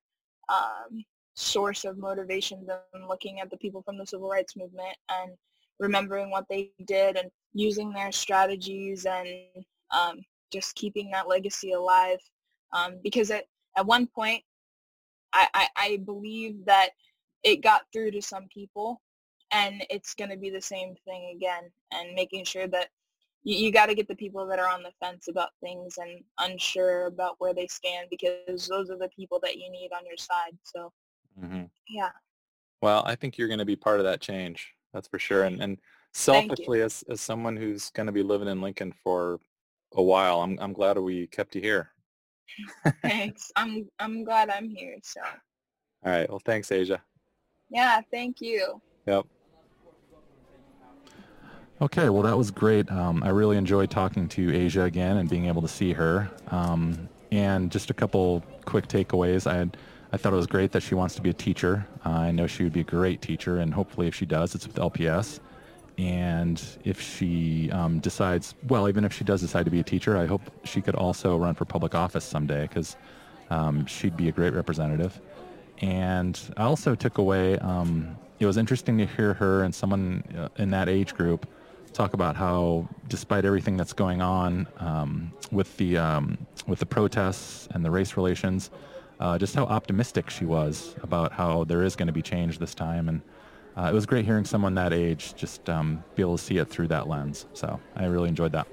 um, 0.48 1.04
source 1.34 1.84
of 1.84 1.98
motivation 1.98 2.66
than 2.66 3.08
looking 3.08 3.40
at 3.40 3.50
the 3.50 3.58
people 3.58 3.82
from 3.82 3.98
the 3.98 4.06
civil 4.06 4.30
rights 4.30 4.56
movement 4.56 4.96
and 5.10 5.32
remembering 5.78 6.30
what 6.30 6.46
they 6.48 6.70
did 6.86 7.16
and 7.16 7.30
using 7.52 7.92
their 7.92 8.10
strategies 8.10 9.04
and 9.04 9.28
um, 9.94 10.20
just 10.50 10.74
keeping 10.74 11.10
that 11.10 11.28
legacy 11.28 11.72
alive. 11.72 12.18
Um, 12.72 12.98
because 13.02 13.30
at, 13.30 13.44
at 13.76 13.86
one 13.86 14.06
point, 14.06 14.42
I, 15.34 15.48
I, 15.52 15.68
I 15.76 15.96
believe 15.98 16.64
that 16.64 16.90
it 17.42 17.62
got 17.62 17.82
through 17.92 18.12
to 18.12 18.22
some 18.22 18.48
people 18.52 19.02
and 19.52 19.84
it's 19.90 20.14
going 20.14 20.30
to 20.30 20.36
be 20.36 20.50
the 20.50 20.60
same 20.60 20.94
thing 21.04 21.34
again 21.36 21.70
and 21.92 22.14
making 22.14 22.44
sure 22.44 22.66
that 22.68 22.88
you, 23.46 23.56
you 23.56 23.72
got 23.72 23.86
to 23.86 23.94
get 23.94 24.08
the 24.08 24.14
people 24.16 24.44
that 24.48 24.58
are 24.58 24.68
on 24.68 24.82
the 24.82 24.90
fence 25.00 25.28
about 25.28 25.50
things 25.62 25.98
and 25.98 26.22
unsure 26.40 27.06
about 27.06 27.36
where 27.38 27.54
they 27.54 27.68
stand 27.68 28.08
because 28.10 28.66
those 28.66 28.90
are 28.90 28.98
the 28.98 29.08
people 29.16 29.38
that 29.42 29.56
you 29.56 29.70
need 29.70 29.90
on 29.96 30.04
your 30.04 30.16
side. 30.16 30.58
So 30.64 30.92
hmm 31.38 31.62
yeah, 31.88 32.10
Well, 32.82 33.04
I 33.06 33.14
think 33.14 33.38
you're 33.38 33.48
going 33.48 33.60
to 33.60 33.64
be 33.64 33.76
part 33.76 34.00
of 34.00 34.04
that 34.04 34.20
change. 34.20 34.74
That's 34.92 35.06
for 35.06 35.20
sure. 35.20 35.44
And, 35.44 35.62
and 35.62 35.78
selfishly, 36.12 36.82
as, 36.82 37.04
as 37.08 37.20
someone 37.20 37.56
who's 37.56 37.90
going 37.90 38.06
to 38.06 38.12
be 38.12 38.24
living 38.24 38.48
in 38.48 38.60
Lincoln 38.60 38.92
for 39.04 39.38
a 39.94 40.02
while, 40.02 40.40
I'm, 40.40 40.58
I'm 40.60 40.72
glad 40.72 40.98
we 40.98 41.28
kept 41.28 41.54
you 41.54 41.60
here. 41.60 41.90
thanks. 43.02 43.52
I'm 43.54 43.88
I'm 44.00 44.24
glad 44.24 44.50
I'm 44.50 44.68
here. 44.68 44.96
So 45.02 45.20
All 46.04 46.12
right. 46.12 46.28
Well, 46.28 46.40
thanks, 46.44 46.68
Azcia. 46.70 47.00
yeah, 47.70 48.00
thank 48.10 48.40
you. 48.40 48.80
Yep. 49.06 49.26
Okay, 51.78 52.08
well, 52.08 52.22
that 52.22 52.38
was 52.38 52.50
great. 52.50 52.90
Um, 52.90 53.22
I 53.22 53.28
really 53.28 53.58
enjoyed 53.58 53.90
talking 53.90 54.28
to 54.28 54.48
Azcia 54.48 54.86
again 54.86 55.18
and 55.18 55.28
being 55.28 55.44
able 55.44 55.60
to 55.60 55.68
see 55.68 55.92
her. 55.92 56.30
Um, 56.50 57.06
and 57.30 57.70
just 57.70 57.90
a 57.90 57.94
couple 57.94 58.42
quick 58.64 58.88
takeaways. 58.88 59.46
I 59.46 59.56
had, 59.56 59.76
I 60.10 60.16
thought 60.16 60.32
it 60.32 60.36
was 60.36 60.46
great 60.46 60.72
that 60.72 60.82
she 60.82 60.94
wants 60.94 61.14
to 61.16 61.20
be 61.20 61.28
a 61.28 61.34
teacher. 61.34 61.86
Uh, 62.06 62.10
I 62.10 62.30
know 62.30 62.46
she 62.46 62.62
would 62.62 62.72
be 62.72 62.80
a 62.80 62.84
great 62.84 63.20
teacher, 63.20 63.58
and 63.58 63.74
hopefully, 63.74 64.06
if 64.06 64.14
she 64.14 64.24
does, 64.24 64.54
it's 64.54 64.66
with 64.66 64.76
LPS. 64.76 65.40
And 65.98 66.62
if 66.84 66.98
she 66.98 67.70
um, 67.72 67.98
decides, 67.98 68.54
well, 68.68 68.88
even 68.88 69.04
if 69.04 69.12
she 69.12 69.24
does 69.24 69.42
decide 69.42 69.66
to 69.66 69.70
be 69.70 69.80
a 69.80 69.84
teacher, 69.84 70.16
I 70.16 70.24
hope 70.24 70.40
she 70.64 70.80
could 70.80 70.94
also 70.94 71.36
run 71.36 71.54
for 71.54 71.66
public 71.66 71.94
office 71.94 72.24
someday 72.24 72.62
because 72.62 72.96
um, 73.50 73.84
she'd 73.84 74.16
be 74.16 74.28
a 74.28 74.32
great 74.32 74.54
representative. 74.54 75.20
And 75.82 76.40
I 76.56 76.62
also 76.62 76.94
took 76.94 77.18
away, 77.18 77.58
um, 77.58 78.16
it 78.40 78.46
was 78.46 78.56
interesting 78.56 78.96
to 78.96 79.04
hear 79.04 79.34
her 79.34 79.62
and 79.62 79.74
someone 79.74 80.24
uh, 80.38 80.48
in 80.56 80.70
that 80.70 80.88
age 80.88 81.14
group 81.14 81.46
talk 81.96 82.14
about 82.14 82.36
how, 82.36 82.88
despite 83.08 83.44
everything 83.44 83.76
that's 83.76 83.92
going 83.92 84.20
on 84.20 84.68
um, 84.78 85.32
with 85.50 85.76
the 85.78 85.96
um, 85.96 86.38
with 86.66 86.78
the 86.78 86.86
protests 86.86 87.68
and 87.72 87.84
the 87.84 87.90
race 87.90 88.16
relations, 88.16 88.70
uh, 89.20 89.38
just 89.38 89.54
how 89.54 89.64
optimistic 89.64 90.30
she 90.30 90.44
was 90.44 90.94
about 91.02 91.32
how 91.32 91.64
there 91.64 91.82
is 91.82 91.96
going 91.96 92.06
to 92.06 92.12
be 92.12 92.22
change 92.22 92.58
this 92.58 92.74
time. 92.74 93.08
And 93.08 93.22
uh, 93.76 93.88
it 93.90 93.94
was 93.94 94.06
great 94.06 94.24
hearing 94.24 94.44
someone 94.44 94.74
that 94.74 94.92
age 94.92 95.34
just 95.34 95.68
um, 95.68 96.02
be 96.14 96.22
able 96.22 96.36
to 96.36 96.42
see 96.42 96.58
it 96.58 96.68
through 96.68 96.88
that 96.88 97.08
lens. 97.08 97.46
So 97.54 97.80
I 97.94 98.06
really 98.06 98.28
enjoyed 98.28 98.52
that. 98.52 98.66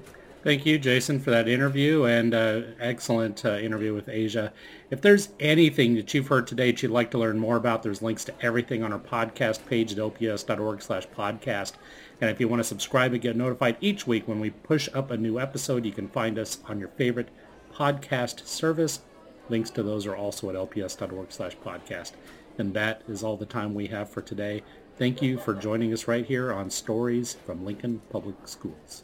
Thank 0.44 0.66
you, 0.66 0.78
Jason, 0.78 1.20
for 1.20 1.30
that 1.30 1.48
interview 1.48 2.04
and 2.04 2.34
uh, 2.34 2.60
excellent 2.78 3.46
uh, 3.46 3.56
interview 3.56 3.94
with 3.94 4.08
Azcia. 4.08 4.52
If 4.90 5.00
there's 5.00 5.30
anything 5.40 5.94
that 5.94 6.12
you've 6.12 6.28
heard 6.28 6.46
today 6.46 6.70
that 6.70 6.82
you'd 6.82 6.92
like 6.92 7.10
to 7.12 7.18
learn 7.18 7.38
more 7.38 7.56
about, 7.56 7.82
there's 7.82 8.02
links 8.02 8.26
to 8.26 8.34
everything 8.42 8.82
on 8.82 8.92
our 8.92 8.98
podcast 8.98 9.64
page 9.64 9.92
at 9.92 9.98
lps.org 9.98 10.82
slash 10.82 11.08
podcast. 11.16 11.72
And 12.20 12.30
if 12.30 12.40
you 12.40 12.48
want 12.48 12.60
to 12.60 12.64
subscribe 12.64 13.12
and 13.12 13.20
get 13.20 13.36
notified 13.36 13.76
each 13.80 14.06
week 14.06 14.26
when 14.28 14.40
we 14.40 14.50
push 14.50 14.88
up 14.94 15.10
a 15.10 15.16
new 15.16 15.38
episode, 15.38 15.84
you 15.84 15.92
can 15.92 16.08
find 16.08 16.38
us 16.38 16.58
on 16.66 16.78
your 16.78 16.88
favorite 16.90 17.28
podcast 17.72 18.46
service. 18.46 19.00
Links 19.48 19.70
to 19.70 19.82
those 19.82 20.06
are 20.06 20.16
also 20.16 20.48
at 20.48 20.56
lps.org 20.56 21.32
slash 21.32 21.56
podcast. 21.58 22.12
And 22.56 22.72
that 22.74 23.02
is 23.08 23.22
all 23.22 23.36
the 23.36 23.46
time 23.46 23.74
we 23.74 23.88
have 23.88 24.08
for 24.08 24.22
today. 24.22 24.62
Thank 24.96 25.20
you 25.20 25.38
for 25.38 25.54
joining 25.54 25.92
us 25.92 26.06
right 26.06 26.24
here 26.24 26.52
on 26.52 26.70
Stories 26.70 27.34
from 27.44 27.64
Lincoln 27.64 28.00
Public 28.10 28.36
Schools. 28.46 29.02